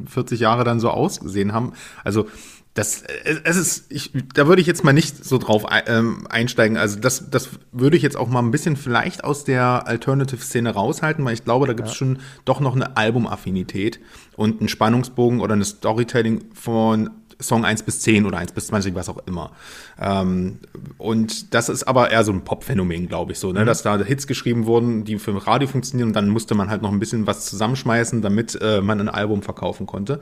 40 0.08 0.40
Jahre 0.40 0.64
dann 0.64 0.80
so 0.80 0.90
ausgesehen 0.92 1.52
haben. 1.52 1.74
Also 2.06 2.28
das, 2.76 3.04
es 3.44 3.58
ist, 3.58 3.92
ich, 3.92 4.12
da 4.34 4.48
würde 4.48 4.62
ich 4.62 4.68
jetzt 4.68 4.84
mal 4.84 4.94
nicht 4.94 5.26
so 5.26 5.38
drauf 5.38 5.66
ähm, 5.88 6.28
einsteigen. 6.30 6.78
Also 6.78 7.00
das, 7.00 7.30
das 7.30 7.50
würde 7.72 7.98
ich 7.98 8.04
jetzt 8.04 8.16
auch 8.16 8.30
mal 8.30 8.40
ein 8.40 8.52
bisschen 8.52 8.78
vielleicht 8.78 9.24
aus 9.24 9.44
der 9.44 9.88
Alternative-Szene 9.88 10.70
raushalten, 10.70 11.26
weil 11.26 11.34
ich 11.34 11.44
glaube, 11.44 11.68
da 11.68 11.74
gibt 11.74 11.88
es 11.88 11.96
ja. 11.96 11.98
schon 11.98 12.20
doch 12.46 12.60
noch 12.60 12.76
eine 12.76 12.96
Albumaffinität 12.96 14.00
und 14.38 14.60
einen 14.60 14.70
Spannungsbogen 14.70 15.42
oder 15.42 15.54
eine 15.54 15.66
Storytelling 15.66 16.46
von 16.54 17.10
Song 17.42 17.66
1 17.66 17.84
bis 17.84 18.02
10 18.02 18.26
oder 18.26 18.38
1 18.38 18.52
bis 18.52 18.68
20, 18.68 18.94
was 18.96 19.10
auch 19.10 19.20
immer. 19.26 19.52
Ähm, 20.00 20.60
und 20.98 21.54
das 21.54 21.70
ist 21.70 21.84
aber 21.84 22.12
eher 22.12 22.24
so 22.24 22.32
ein 22.32 22.44
Pop-Phänomen, 22.44 23.08
glaube 23.08 23.32
ich, 23.32 23.40
so, 23.40 23.52
ne? 23.52 23.62
Mhm. 23.62 23.66
dass 23.66 23.82
da 23.82 23.98
Hits 23.98 24.28
geschrieben 24.28 24.66
wurden, 24.66 25.06
die 25.06 25.18
für 25.18 25.36
Radio 25.48 25.68
funktionieren 25.68 26.10
und 26.10 26.16
dann 26.16 26.30
musste 26.30 26.54
man 26.54 26.70
halt 26.70 26.82
noch 26.82 26.92
ein 26.92 27.00
bisschen 27.00 27.28
was 27.28 27.46
zusammenschmeißen, 27.46 28.22
damit 28.22 28.60
äh, 28.62 28.82
man 28.82 29.00
ein 29.00 29.10
Album 29.10 29.42
verkaufen 29.42 29.86
konnte. 29.86 30.20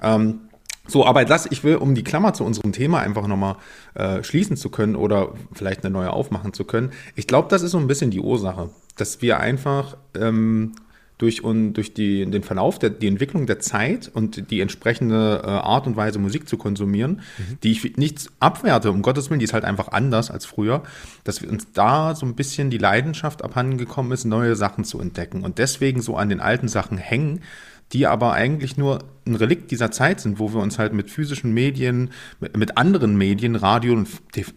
Ähm, 0.00 0.40
so, 0.86 1.06
aber 1.06 1.24
das, 1.24 1.46
ich 1.46 1.62
will, 1.62 1.76
um 1.76 1.94
die 1.94 2.02
Klammer 2.02 2.34
zu 2.34 2.44
unserem 2.44 2.72
Thema 2.72 3.00
einfach 3.00 3.26
nochmal 3.26 3.56
äh, 3.94 4.22
schließen 4.24 4.56
zu 4.56 4.68
können 4.68 4.96
oder 4.96 5.32
vielleicht 5.52 5.84
eine 5.84 5.92
neue 5.92 6.10
aufmachen 6.10 6.52
zu 6.52 6.64
können. 6.64 6.90
Ich 7.14 7.26
glaube, 7.26 7.48
das 7.48 7.62
ist 7.62 7.70
so 7.70 7.78
ein 7.78 7.86
bisschen 7.86 8.10
die 8.10 8.20
Ursache, 8.20 8.70
dass 8.96 9.22
wir 9.22 9.38
einfach 9.38 9.96
ähm, 10.14 10.72
durch, 11.18 11.44
und, 11.44 11.74
durch 11.74 11.94
die, 11.94 12.28
den 12.28 12.42
Verlauf, 12.42 12.80
der, 12.80 12.90
die 12.90 13.06
Entwicklung 13.06 13.46
der 13.46 13.60
Zeit 13.60 14.10
und 14.12 14.50
die 14.50 14.60
entsprechende 14.60 15.42
äh, 15.44 15.48
Art 15.48 15.86
und 15.86 15.96
Weise, 15.96 16.18
Musik 16.18 16.48
zu 16.48 16.56
konsumieren, 16.56 17.20
mhm. 17.38 17.58
die 17.62 17.70
ich 17.70 17.96
nicht 17.96 18.28
abwerte, 18.40 18.90
um 18.90 19.02
Gottes 19.02 19.30
Willen, 19.30 19.38
die 19.38 19.44
ist 19.44 19.52
halt 19.52 19.64
einfach 19.64 19.88
anders 19.88 20.32
als 20.32 20.46
früher, 20.46 20.82
dass 21.22 21.40
wir 21.40 21.48
uns 21.48 21.68
da 21.72 22.16
so 22.16 22.26
ein 22.26 22.34
bisschen 22.34 22.70
die 22.70 22.78
Leidenschaft 22.78 23.44
abhandengekommen 23.44 24.10
ist, 24.10 24.24
neue 24.24 24.56
Sachen 24.56 24.82
zu 24.82 24.98
entdecken 24.98 25.44
und 25.44 25.58
deswegen 25.58 26.02
so 26.02 26.16
an 26.16 26.28
den 26.28 26.40
alten 26.40 26.66
Sachen 26.66 26.98
hängen, 26.98 27.40
die 27.92 28.06
aber 28.06 28.32
eigentlich 28.32 28.76
nur 28.76 29.00
ein 29.24 29.36
Relikt 29.36 29.70
dieser 29.70 29.90
Zeit 29.90 30.20
sind, 30.20 30.38
wo 30.38 30.52
wir 30.52 30.60
uns 30.60 30.78
halt 30.78 30.92
mit 30.92 31.10
physischen 31.10 31.52
Medien, 31.52 32.10
mit, 32.40 32.76
anderen 32.76 33.16
Medien, 33.16 33.54
Radio 33.54 33.92
und 33.92 34.08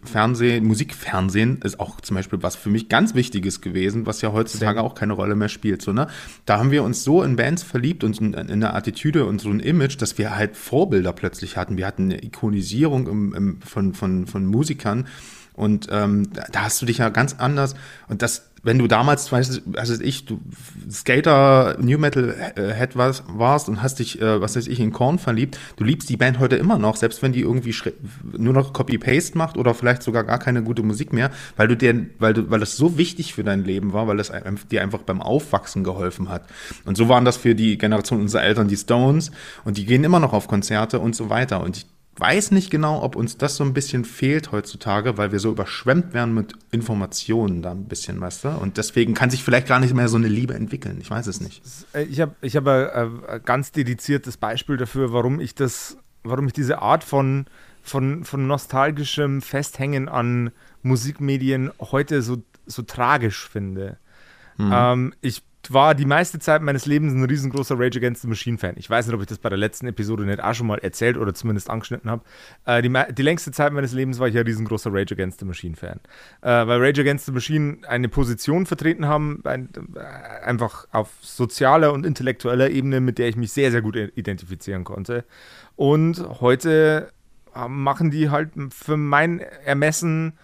Fernsehen, 0.04 0.64
Musikfernsehen 0.64 1.60
ist 1.62 1.78
auch 1.78 2.00
zum 2.00 2.16
Beispiel 2.16 2.42
was 2.42 2.56
für 2.56 2.70
mich 2.70 2.88
ganz 2.88 3.14
Wichtiges 3.14 3.60
gewesen, 3.60 4.06
was 4.06 4.22
ja 4.22 4.32
heutzutage 4.32 4.82
auch 4.82 4.94
keine 4.94 5.12
Rolle 5.12 5.36
mehr 5.36 5.48
spielt. 5.48 5.82
So, 5.82 5.92
ne? 5.92 6.08
Da 6.46 6.58
haben 6.58 6.72
wir 6.72 6.82
uns 6.82 7.04
so 7.04 7.22
in 7.22 7.36
Bands 7.36 7.62
verliebt 7.62 8.02
und 8.02 8.20
in, 8.20 8.34
in 8.34 8.50
eine 8.50 8.74
Attitüde 8.74 9.24
und 9.26 9.40
so 9.40 9.50
ein 9.50 9.60
Image, 9.60 10.00
dass 10.00 10.18
wir 10.18 10.34
halt 10.34 10.56
Vorbilder 10.56 11.12
plötzlich 11.12 11.56
hatten. 11.56 11.76
Wir 11.76 11.86
hatten 11.86 12.04
eine 12.04 12.24
Ikonisierung 12.24 13.06
im, 13.06 13.34
im, 13.34 13.62
von, 13.62 13.94
von, 13.94 14.26
von 14.26 14.46
Musikern 14.46 15.06
und 15.52 15.88
ähm, 15.90 16.28
da 16.52 16.62
hast 16.62 16.82
du 16.82 16.86
dich 16.86 16.98
ja 16.98 17.08
ganz 17.08 17.34
anders 17.38 17.74
und 18.08 18.20
das 18.20 18.50
wenn 18.66 18.80
du 18.80 18.88
damals, 18.88 19.30
weißt 19.30 19.62
was 19.66 19.90
weiß 19.90 20.00
ich, 20.00 20.24
du 20.26 20.40
Skater, 20.90 21.76
New 21.80 21.98
Metal 21.98 22.34
äh, 22.56 22.74
Head 22.74 22.96
warst, 22.96 23.22
warst 23.28 23.68
und 23.68 23.80
hast 23.80 24.00
dich, 24.00 24.20
äh, 24.20 24.40
was 24.40 24.56
weiß 24.56 24.66
ich, 24.66 24.80
in 24.80 24.92
Korn 24.92 25.20
verliebt, 25.20 25.56
du 25.76 25.84
liebst 25.84 26.08
die 26.08 26.16
Band 26.16 26.40
heute 26.40 26.56
immer 26.56 26.76
noch, 26.76 26.96
selbst 26.96 27.22
wenn 27.22 27.32
die 27.32 27.42
irgendwie 27.42 27.74
nur 28.36 28.52
noch 28.52 28.72
Copy-Paste 28.72 29.38
macht 29.38 29.56
oder 29.56 29.72
vielleicht 29.72 30.02
sogar 30.02 30.24
gar 30.24 30.40
keine 30.40 30.64
gute 30.64 30.82
Musik 30.82 31.12
mehr, 31.12 31.30
weil 31.56 31.68
du 31.68 31.76
dir, 31.76 32.06
weil 32.18 32.34
du, 32.34 32.50
weil 32.50 32.58
das 32.58 32.76
so 32.76 32.98
wichtig 32.98 33.34
für 33.34 33.44
dein 33.44 33.64
Leben 33.64 33.92
war, 33.92 34.08
weil 34.08 34.18
es 34.18 34.32
dir 34.68 34.82
einfach 34.82 35.02
beim 35.02 35.22
Aufwachsen 35.22 35.84
geholfen 35.84 36.28
hat. 36.28 36.42
Und 36.84 36.96
so 36.96 37.08
waren 37.08 37.24
das 37.24 37.36
für 37.36 37.54
die 37.54 37.78
Generation 37.78 38.20
unserer 38.20 38.42
Eltern 38.42 38.66
die 38.66 38.76
Stones 38.76 39.30
und 39.64 39.76
die 39.76 39.86
gehen 39.86 40.02
immer 40.02 40.18
noch 40.18 40.32
auf 40.32 40.48
Konzerte 40.48 40.98
und 40.98 41.14
so 41.14 41.30
weiter. 41.30 41.62
Und 41.62 41.76
ich 41.76 41.86
weiß 42.18 42.50
nicht 42.50 42.70
genau, 42.70 43.02
ob 43.02 43.14
uns 43.14 43.36
das 43.36 43.56
so 43.56 43.64
ein 43.64 43.74
bisschen 43.74 44.04
fehlt 44.04 44.52
heutzutage, 44.52 45.18
weil 45.18 45.32
wir 45.32 45.38
so 45.38 45.50
überschwemmt 45.50 46.14
werden 46.14 46.34
mit 46.34 46.54
Informationen 46.70 47.62
da 47.62 47.72
ein 47.72 47.84
bisschen, 47.84 48.20
weißt 48.20 48.44
du? 48.44 48.48
Und 48.48 48.78
deswegen 48.78 49.14
kann 49.14 49.30
sich 49.30 49.44
vielleicht 49.44 49.66
gar 49.66 49.80
nicht 49.80 49.94
mehr 49.94 50.08
so 50.08 50.16
eine 50.16 50.28
Liebe 50.28 50.54
entwickeln. 50.54 50.98
Ich 51.00 51.10
weiß 51.10 51.26
es 51.26 51.40
nicht. 51.40 51.62
Äh, 51.92 52.04
ich 52.04 52.20
habe 52.20 52.34
ich 52.40 52.56
hab 52.56 52.66
ein 52.66 53.42
ganz 53.44 53.72
dediziertes 53.72 54.36
Beispiel 54.38 54.76
dafür, 54.76 55.12
warum 55.12 55.40
ich 55.40 55.54
das, 55.54 55.98
warum 56.24 56.46
ich 56.46 56.54
diese 56.54 56.80
Art 56.80 57.04
von, 57.04 57.46
von, 57.82 58.24
von 58.24 58.46
nostalgischem 58.46 59.42
Festhängen 59.42 60.08
an 60.08 60.52
Musikmedien 60.82 61.70
heute 61.80 62.22
so, 62.22 62.42
so 62.66 62.82
tragisch 62.82 63.48
finde. 63.48 63.98
Mhm. 64.56 64.70
Ähm, 64.72 65.14
ich 65.20 65.42
war 65.72 65.94
die 65.94 66.04
meiste 66.04 66.38
Zeit 66.38 66.62
meines 66.62 66.86
Lebens 66.86 67.12
ein 67.12 67.24
riesengroßer 67.24 67.78
Rage 67.78 67.98
Against 67.98 68.22
the 68.22 68.28
Machine 68.28 68.58
Fan. 68.58 68.74
Ich 68.76 68.88
weiß 68.88 69.06
nicht, 69.06 69.14
ob 69.14 69.20
ich 69.20 69.26
das 69.26 69.38
bei 69.38 69.48
der 69.48 69.58
letzten 69.58 69.86
Episode 69.86 70.24
nicht 70.24 70.42
auch 70.42 70.54
schon 70.54 70.66
mal 70.66 70.78
erzählt 70.78 71.16
oder 71.16 71.34
zumindest 71.34 71.70
angeschnitten 71.70 72.10
habe. 72.10 72.22
Äh, 72.64 72.82
die, 72.82 72.92
die, 73.14 73.22
längste 73.22 73.52
Zeit 73.52 73.72
meines 73.72 73.92
Lebens 73.92 74.18
war 74.18 74.28
ich 74.28 74.34
ja 74.34 74.42
riesengroßer 74.42 74.92
Rage 74.92 75.14
Against 75.14 75.40
the 75.40 75.46
Machine 75.46 75.76
Fan. 75.76 76.00
Äh, 76.42 76.66
weil 76.66 76.82
Rage 76.82 77.00
Against 77.00 77.26
the 77.26 77.32
Machine 77.32 77.78
eine 77.86 78.08
Position 78.08 78.66
vertreten 78.66 79.06
haben, 79.06 79.40
ein, 79.44 79.68
äh, 79.94 80.44
einfach 80.44 80.86
auf 80.92 81.10
sozialer 81.20 81.92
und 81.92 82.04
intellektueller 82.04 82.70
Ebene, 82.70 83.00
mit 83.00 83.18
der 83.18 83.28
ich 83.28 83.36
mich 83.36 83.52
sehr, 83.52 83.70
sehr 83.70 83.82
gut 83.82 83.96
identifizieren 83.96 84.84
konnte. 84.84 85.24
Und 85.76 86.24
heute 86.40 87.10
äh, 87.54 87.68
machen 87.68 88.10
die 88.10 88.30
halt 88.30 88.50
für 88.70 88.96
mein 88.96 89.40
Ermessen 89.40 90.34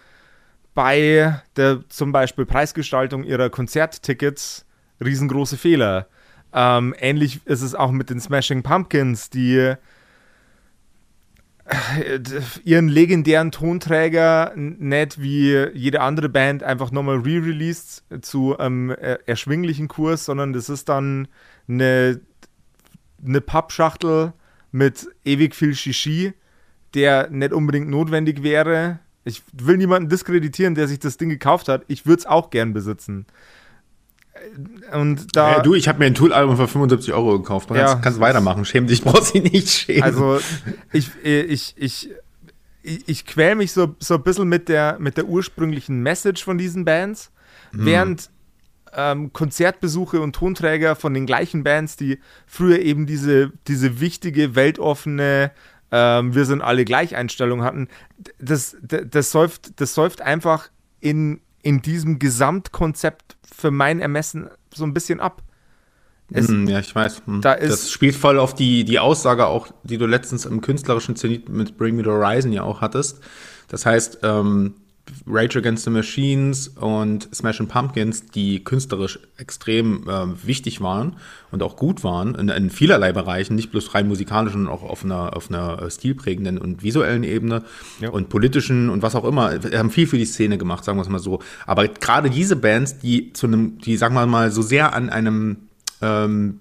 bei 0.73 1.41
der 1.55 1.83
zum 1.89 2.11
Beispiel 2.11 2.45
Preisgestaltung 2.45 3.23
ihrer 3.23 3.49
Konzerttickets 3.49 4.65
riesengroße 5.05 5.57
Fehler. 5.57 6.07
Ähm, 6.53 6.93
ähnlich 6.99 7.45
ist 7.45 7.61
es 7.61 7.75
auch 7.75 7.91
mit 7.91 8.09
den 8.09 8.19
Smashing 8.19 8.63
Pumpkins, 8.63 9.29
die 9.29 9.73
äh, 11.65 12.19
ihren 12.63 12.89
legendären 12.89 13.51
Tonträger 13.51 14.53
nicht 14.55 15.21
wie 15.21 15.67
jede 15.73 16.01
andere 16.01 16.29
Band 16.29 16.61
einfach 16.61 16.91
nochmal 16.91 17.17
re-released 17.17 18.03
zu 18.21 18.57
einem 18.57 18.89
erschwinglichen 18.89 19.87
Kurs, 19.87 20.25
sondern 20.25 20.53
das 20.53 20.69
ist 20.69 20.89
dann 20.89 21.27
eine, 21.67 22.19
eine 23.25 23.41
Pappschachtel 23.41 24.33
mit 24.71 25.07
ewig 25.23 25.55
viel 25.55 25.73
Shishi, 25.73 26.33
der 26.93 27.29
nicht 27.29 27.53
unbedingt 27.53 27.89
notwendig 27.89 28.43
wäre. 28.43 28.99
Ich 29.23 29.41
will 29.53 29.77
niemanden 29.77 30.09
diskreditieren, 30.09 30.75
der 30.75 30.87
sich 30.87 30.99
das 30.99 31.17
Ding 31.17 31.29
gekauft 31.29 31.69
hat. 31.69 31.85
Ich 31.87 32.05
würde 32.05 32.19
es 32.19 32.25
auch 32.25 32.49
gern 32.49 32.73
besitzen. 32.73 33.25
Und 34.93 35.35
da. 35.35 35.57
Ja, 35.57 35.59
du, 35.61 35.73
ich 35.73 35.87
habe 35.87 35.99
mir 35.99 36.05
ein 36.05 36.15
Tool-Album 36.15 36.57
für 36.57 36.67
75 36.67 37.13
Euro 37.13 37.39
gekauft. 37.39 37.69
Du 37.69 37.75
ja, 37.75 37.95
kannst, 37.95 38.19
weitermachen. 38.19 38.65
Schäm 38.65 38.87
dich, 38.87 39.01
brauchst 39.03 39.33
dich 39.33 39.43
nicht 39.43 39.69
schämen. 39.69 40.03
Also, 40.03 40.39
ich, 40.91 41.11
ich, 41.23 41.75
ich, 41.77 42.09
ich, 42.81 43.07
ich 43.07 43.25
quäl 43.25 43.55
mich 43.55 43.71
so, 43.71 43.95
so 43.99 44.15
ein 44.15 44.23
bisschen 44.23 44.49
mit 44.49 44.69
der, 44.69 44.97
mit 44.99 45.17
der 45.17 45.25
ursprünglichen 45.25 46.01
Message 46.01 46.43
von 46.43 46.57
diesen 46.57 46.83
Bands, 46.83 47.31
hm. 47.71 47.85
während 47.85 48.29
ähm, 48.95 49.33
Konzertbesuche 49.33 50.19
und 50.21 50.35
Tonträger 50.35 50.95
von 50.95 51.13
den 51.13 51.25
gleichen 51.25 51.63
Bands, 51.63 51.95
die 51.95 52.19
früher 52.45 52.79
eben 52.79 53.05
diese, 53.05 53.51
diese 53.67 53.99
wichtige, 53.99 54.55
weltoffene, 54.55 55.51
ähm, 55.91 56.33
wir 56.35 56.45
sind 56.45 56.61
alle 56.61 56.85
Gleicheinstellung 56.85 57.63
hatten, 57.63 57.87
das, 58.39 58.75
das, 58.81 59.01
das, 59.09 59.31
säuft, 59.31 59.79
das 59.79 59.93
säuft 59.93 60.21
einfach 60.21 60.69
in, 60.99 61.41
in 61.63 61.81
diesem 61.81 62.19
Gesamtkonzept 62.19 63.37
für 63.43 63.71
mein 63.71 63.99
Ermessen 63.99 64.49
so 64.73 64.83
ein 64.83 64.93
bisschen 64.93 65.19
ab. 65.19 65.41
Es, 66.31 66.47
hm, 66.47 66.67
ja, 66.67 66.79
ich 66.79 66.93
weiß. 66.93 67.23
Hm. 67.25 67.41
Da 67.41 67.55
das 67.55 67.91
spielt 67.91 68.15
voll 68.15 68.39
auf 68.39 68.53
die, 68.53 68.83
die 68.83 68.99
Aussage 68.99 69.47
auch, 69.47 69.67
die 69.83 69.97
du 69.97 70.05
letztens 70.05 70.45
im 70.45 70.61
künstlerischen 70.61 71.15
Zenit 71.15 71.49
mit 71.49 71.77
Bring 71.77 71.95
Me 71.95 72.03
the 72.03 72.09
Horizon 72.09 72.51
ja 72.51 72.63
auch 72.63 72.81
hattest. 72.81 73.21
Das 73.67 73.85
heißt, 73.85 74.19
ähm, 74.23 74.75
Rage 75.25 75.57
Against 75.57 75.85
the 75.85 75.89
Machines 75.89 76.67
und 76.67 77.27
Smashing 77.33 77.67
Pumpkins, 77.67 78.25
die 78.27 78.63
künstlerisch 78.63 79.19
extrem 79.37 80.07
äh, 80.07 80.45
wichtig 80.45 80.81
waren 80.81 81.17
und 81.51 81.63
auch 81.63 81.75
gut 81.75 82.03
waren, 82.03 82.35
in, 82.35 82.49
in, 82.49 82.69
vielerlei 82.69 83.13
Bereichen, 83.13 83.55
nicht 83.55 83.71
bloß 83.71 83.93
rein 83.93 84.07
musikalisch, 84.07 84.53
sondern 84.53 84.73
auch 84.73 84.83
auf 84.83 85.03
einer, 85.03 85.35
auf 85.35 85.49
einer 85.49 85.81
äh, 85.81 85.91
stilprägenden 85.91 86.57
und 86.57 86.83
visuellen 86.83 87.23
Ebene 87.23 87.63
ja. 87.99 88.09
und 88.09 88.29
politischen 88.29 88.89
und 88.89 89.01
was 89.01 89.15
auch 89.15 89.25
immer, 89.25 89.59
haben 89.73 89.91
viel 89.91 90.07
für 90.07 90.17
die 90.17 90.25
Szene 90.25 90.57
gemacht, 90.57 90.83
sagen 90.83 90.97
wir 90.97 91.03
es 91.03 91.09
mal 91.09 91.19
so. 91.19 91.39
Aber 91.65 91.87
gerade 91.87 92.29
diese 92.29 92.55
Bands, 92.55 92.99
die 92.99 93.33
zu 93.33 93.47
einem, 93.47 93.77
die 93.79 93.97
sagen 93.97 94.15
wir 94.15 94.25
mal 94.25 94.51
so 94.51 94.61
sehr 94.61 94.93
an 94.93 95.09
einem 95.09 95.69
ähm, 96.01 96.59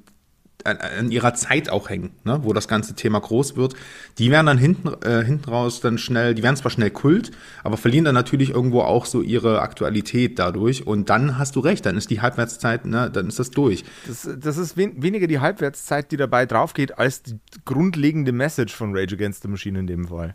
an, 0.64 0.79
an 0.79 1.11
ihrer 1.11 1.35
Zeit 1.35 1.68
auch 1.70 1.88
hängen, 1.88 2.11
ne? 2.25 2.40
wo 2.42 2.53
das 2.53 2.68
ganze 2.68 2.94
Thema 2.94 3.20
groß 3.20 3.57
wird. 3.57 3.75
Die 4.18 4.31
werden 4.31 4.46
dann 4.46 4.59
hinten, 4.59 4.88
äh, 5.05 5.25
hinten 5.25 5.48
raus 5.48 5.81
dann 5.81 5.98
schnell, 5.98 6.35
die 6.35 6.42
werden 6.42 6.57
zwar 6.57 6.70
schnell 6.70 6.90
Kult, 6.90 7.31
aber 7.64 7.77
verlieren 7.77 8.05
dann 8.05 8.14
natürlich 8.14 8.51
irgendwo 8.51 8.83
auch 8.83 9.07
so 9.07 9.22
ihre 9.22 9.61
Aktualität 9.61 10.38
dadurch. 10.38 10.87
Und 10.87 11.11
dann 11.11 11.38
hast 11.38 11.57
du 11.57 11.61
recht, 11.61 11.87
dann 11.87 11.96
ist 11.96 12.11
die 12.11 12.20
Halbwertszeit, 12.20 12.85
ne, 12.87 13.11
dann 13.11 13.29
ist 13.29 13.38
das 13.38 13.51
durch. 13.51 13.85
Das, 14.07 14.29
das 14.38 14.57
ist 14.57 14.77
wen, 14.77 15.03
weniger 15.03 15.27
die 15.27 15.40
Halbwertszeit, 15.40 16.11
die 16.12 16.16
dabei 16.16 16.46
draufgeht, 16.46 16.98
als 16.98 17.22
die 17.22 17.38
grundlegende 17.64 18.33
Message 18.33 18.75
von 18.75 18.96
Rage 18.96 19.14
Against 19.14 19.42
the 19.42 19.48
Machine 19.48 19.79
in 19.79 19.87
dem 19.87 20.09
Fall. 20.09 20.35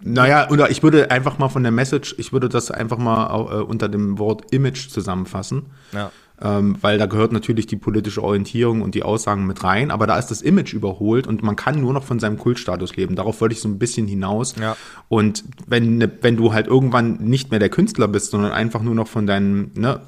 Naja, 0.00 0.48
oder 0.48 0.70
ich 0.70 0.82
würde 0.82 1.10
einfach 1.10 1.38
mal 1.38 1.50
von 1.50 1.62
der 1.62 1.72
Message, 1.72 2.14
ich 2.16 2.32
würde 2.32 2.48
das 2.48 2.70
einfach 2.70 2.96
mal 2.96 3.26
äh, 3.34 3.62
unter 3.62 3.90
dem 3.90 4.18
Wort 4.18 4.50
Image 4.50 4.88
zusammenfassen. 4.88 5.66
Ja 5.92 6.10
ähm, 6.42 6.76
weil 6.80 6.98
da 6.98 7.06
gehört 7.06 7.32
natürlich 7.32 7.66
die 7.66 7.76
politische 7.76 8.22
Orientierung 8.22 8.82
und 8.82 8.94
die 8.94 9.04
Aussagen 9.04 9.46
mit 9.46 9.62
rein, 9.62 9.90
aber 9.90 10.06
da 10.06 10.18
ist 10.18 10.28
das 10.28 10.42
Image 10.42 10.72
überholt 10.72 11.26
und 11.28 11.42
man 11.42 11.54
kann 11.54 11.80
nur 11.80 11.92
noch 11.92 12.02
von 12.02 12.18
seinem 12.18 12.38
Kultstatus 12.38 12.96
leben. 12.96 13.14
Darauf 13.14 13.40
wollte 13.40 13.54
ich 13.54 13.60
so 13.60 13.68
ein 13.68 13.78
bisschen 13.78 14.08
hinaus. 14.08 14.56
Ja. 14.60 14.76
Und 15.08 15.44
wenn, 15.66 15.98
ne, 15.98 16.10
wenn 16.22 16.36
du 16.36 16.52
halt 16.52 16.66
irgendwann 16.66 17.18
nicht 17.18 17.52
mehr 17.52 17.60
der 17.60 17.68
Künstler 17.68 18.08
bist, 18.08 18.32
sondern 18.32 18.50
einfach 18.50 18.82
nur 18.82 18.96
noch 18.96 19.06
von 19.06 19.28
deinem, 19.28 19.70
ne, 19.74 20.00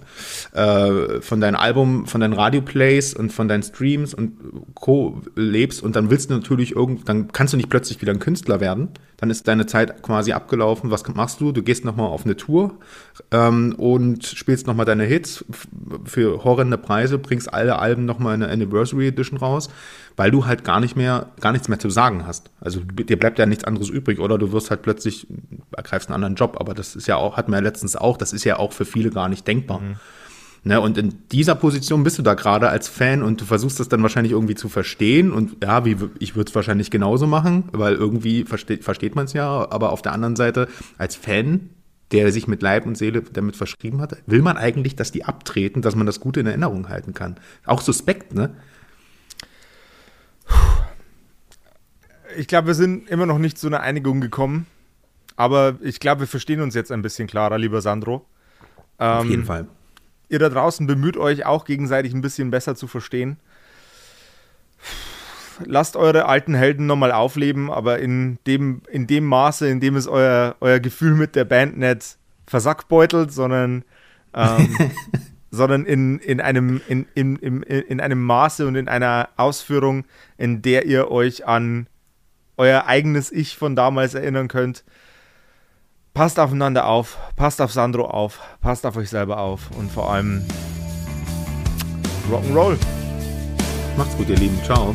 äh, 0.53 1.21
von 1.21 1.41
deinem 1.41 1.57
Album, 1.57 2.07
von 2.07 2.21
deinen 2.21 2.33
Radioplays 2.33 3.15
und 3.15 3.33
von 3.33 3.47
deinen 3.47 3.63
Streams 3.63 4.13
und 4.13 4.33
Co. 4.75 5.23
lebst 5.37 5.81
und 5.83 5.95
dann 5.95 6.11
willst 6.11 6.31
du 6.31 6.35
natürlich 6.35 6.75
irgend, 6.75 7.09
dann 7.09 7.29
kannst 7.33 7.53
du 7.53 7.57
nicht 7.57 7.71
plötzlich 7.71 8.03
wieder 8.03 8.13
ein 8.13 8.19
Künstler 8.19 8.61
werden. 8.61 8.89
Dann 9.17 9.31
ist 9.31 9.49
deine 9.49 9.67
Zeit 9.67 10.03
quasi 10.03 10.33
abgelaufen. 10.33 10.91
Was 10.91 11.07
machst 11.15 11.41
du? 11.41 11.53
Du 11.53 11.63
gehst 11.63 11.85
nochmal 11.85 12.09
auf 12.09 12.25
eine 12.25 12.37
Tour 12.37 12.75
ähm, 13.31 13.75
und 13.79 14.27
spielst 14.27 14.67
nochmal 14.67 14.85
deine 14.85 15.05
Hits 15.05 15.45
für 16.17 16.45
horrende 16.45 16.79
Preise, 16.79 17.19
bringst 17.19 17.53
alle 17.53 17.79
Alben 17.79 18.07
nochmal 18.07 18.37
in 18.37 18.43
eine 18.43 18.51
Anniversary 18.51 19.09
Edition 19.09 19.39
raus, 19.39 19.69
weil 20.17 20.31
du 20.31 20.47
halt 20.47 20.65
gar 20.65 20.81
nicht 20.81 20.97
mehr, 20.97 21.27
gar 21.43 21.53
nichts 21.53 21.69
mehr 21.69 21.79
zu 21.79 21.91
sagen 21.91 22.27
hast. 22.27 22.49
Also 22.59 22.81
dir 22.81 23.19
bleibt 23.19 23.39
ja 23.39 23.45
nichts 23.45 23.65
anderes 23.65 23.91
übrig 23.91 24.19
oder 24.19 24.39
du 24.39 24.51
wirst 24.51 24.71
halt 24.71 24.81
plötzlich, 24.81 25.27
ergreifst 25.77 26.09
einen 26.09 26.15
anderen 26.15 26.37
Job, 26.37 26.57
aber 26.59 26.73
das 26.73 26.97
ist 26.97 27.07
ja 27.07 27.17
auch, 27.17 27.37
hat 27.37 27.51
man 27.51 27.59
ja 27.59 27.65
letztens 27.65 27.97
auch, 27.97 28.17
das 28.17 28.33
ist 28.33 28.45
ja 28.45 28.59
auch 28.59 28.73
für 28.73 28.87
viele 28.87 29.11
gar 29.11 29.29
nicht 29.29 29.47
denkbar. 29.47 29.81
Mhm. 29.81 29.97
Ne, 30.65 30.81
und 30.81 30.97
in 30.97 31.17
dieser 31.31 31.55
Position 31.55 32.03
bist 32.03 32.19
du 32.19 32.23
da 32.23 32.33
gerade 32.33 32.71
als 32.71 32.89
Fan 32.89 33.23
und 33.23 33.43
du 33.43 33.45
versuchst 33.45 33.79
das 33.79 33.91
dann 33.91 34.03
wahrscheinlich 34.03 34.33
irgendwie 34.33 34.55
zu 34.55 34.71
verstehen. 34.71 35.33
Und 35.33 35.63
ja, 35.63 35.85
wie, 35.85 35.99
ich 36.19 36.35
würde 36.35 36.49
es 36.49 36.55
wahrscheinlich 36.55 36.91
genauso 36.91 37.27
machen, 37.27 37.65
weil 37.73 37.95
irgendwie 37.95 38.45
versteht, 38.45 38.85
versteht 38.85 39.15
man 39.15 39.27
es 39.27 39.35
ja. 39.35 39.71
Aber 39.71 39.93
auf 39.93 40.01
der 40.01 40.13
anderen 40.13 40.35
Seite, 40.35 40.67
als 40.97 41.15
Fan 41.15 41.69
der 42.13 42.31
sich 42.33 42.47
mit 42.47 42.63
Leib 42.63 42.87
und 42.87 42.97
Seele 42.97 43.23
damit 43.23 43.57
verschrieben 43.57 44.01
hat, 44.01 44.17
will 44.27 44.43
man 44.43 44.57
eigentlich, 44.57 44.97
dass 44.97 45.11
die 45.11 45.25
abtreten, 45.25 45.83
dass 45.83 45.97
man 45.97 46.07
das 46.07 46.21
Gute 46.21 46.41
in 46.41 46.47
Erinnerung 46.47 46.89
halten 46.89 47.15
kann. 47.15 47.37
Auch 47.65 47.81
suspekt, 47.81 48.35
ne? 48.35 48.55
Ich 52.37 52.47
glaube, 52.47 52.69
wir 52.69 52.75
sind 52.75 53.09
immer 53.09 53.27
noch 53.27 53.39
nicht 53.39 53.59
zu 53.59 53.67
einer 53.67 53.81
Einigung 53.81 54.21
gekommen. 54.21 54.67
Aber 55.37 55.77
ich 55.83 56.01
glaube, 56.01 56.23
wir 56.23 56.27
verstehen 56.27 56.61
uns 56.61 56.75
jetzt 56.75 56.91
ein 56.91 57.03
bisschen 57.03 57.29
klarer, 57.29 57.59
lieber 57.59 57.81
Sandro. 57.81 58.27
Auf 58.99 59.25
ähm, 59.25 59.31
jeden 59.31 59.45
Fall. 59.45 59.67
Ihr 60.29 60.39
da 60.39 60.49
draußen 60.49 60.87
bemüht 60.87 61.17
euch 61.17 61.45
auch 61.45 61.65
gegenseitig 61.65 62.15
ein 62.15 62.21
bisschen 62.21 62.51
besser 62.51 62.75
zu 62.75 62.87
verstehen 62.87 63.39
lasst 65.65 65.97
eure 65.97 66.27
alten 66.27 66.55
Helden 66.55 66.87
nochmal 66.87 67.13
aufleben, 67.13 67.71
aber 67.71 67.99
in 67.99 68.39
dem, 68.47 68.83
in 68.91 69.07
dem 69.07 69.25
Maße, 69.25 69.69
in 69.69 69.81
dem 69.81 69.97
es 69.97 70.07
euer, 70.07 70.57
euer 70.61 70.81
Gefühl 70.81 71.15
mit 71.15 71.37
der 71.37 71.45
Band 71.45 71.79
nicht 71.79 72.19
versackbeutelt, 72.47 73.33
sondern, 73.33 73.85
ähm, 74.35 74.77
sondern 75.51 75.85
in, 75.85 76.19
in, 76.19 76.41
einem, 76.41 76.81
in, 76.89 77.07
in, 77.15 77.37
in, 77.37 77.63
in 77.63 78.01
einem 78.01 78.23
Maße 78.23 78.67
und 78.67 78.77
in 78.77 78.89
einer 78.89 79.29
Ausführung, 79.37 80.05
in 80.37 80.63
der 80.63 80.87
ihr 80.87 81.11
euch 81.11 81.47
an 81.47 81.89
euer 82.57 82.87
eigenes 82.87 83.31
Ich 83.33 83.57
von 83.57 83.77
damals 83.77 84.15
erinnern 84.15 84.49
könnt. 84.49 84.85
Passt 86.15 86.39
aufeinander 86.41 86.87
auf, 86.87 87.19
passt 87.37 87.61
auf 87.61 87.73
Sandro 87.73 88.07
auf, 88.07 88.41
passt 88.63 88.87
auf 88.87 88.97
euch 88.97 89.11
selber 89.11 89.39
auf 89.39 89.71
und 89.77 89.93
vor 89.93 90.11
allem 90.11 90.47
Rock'n'Roll. 92.31 92.79
Macht's 93.97 94.17
gut, 94.17 94.29
ihr 94.29 94.37
Lieben. 94.37 94.59
Ciao. 94.65 94.95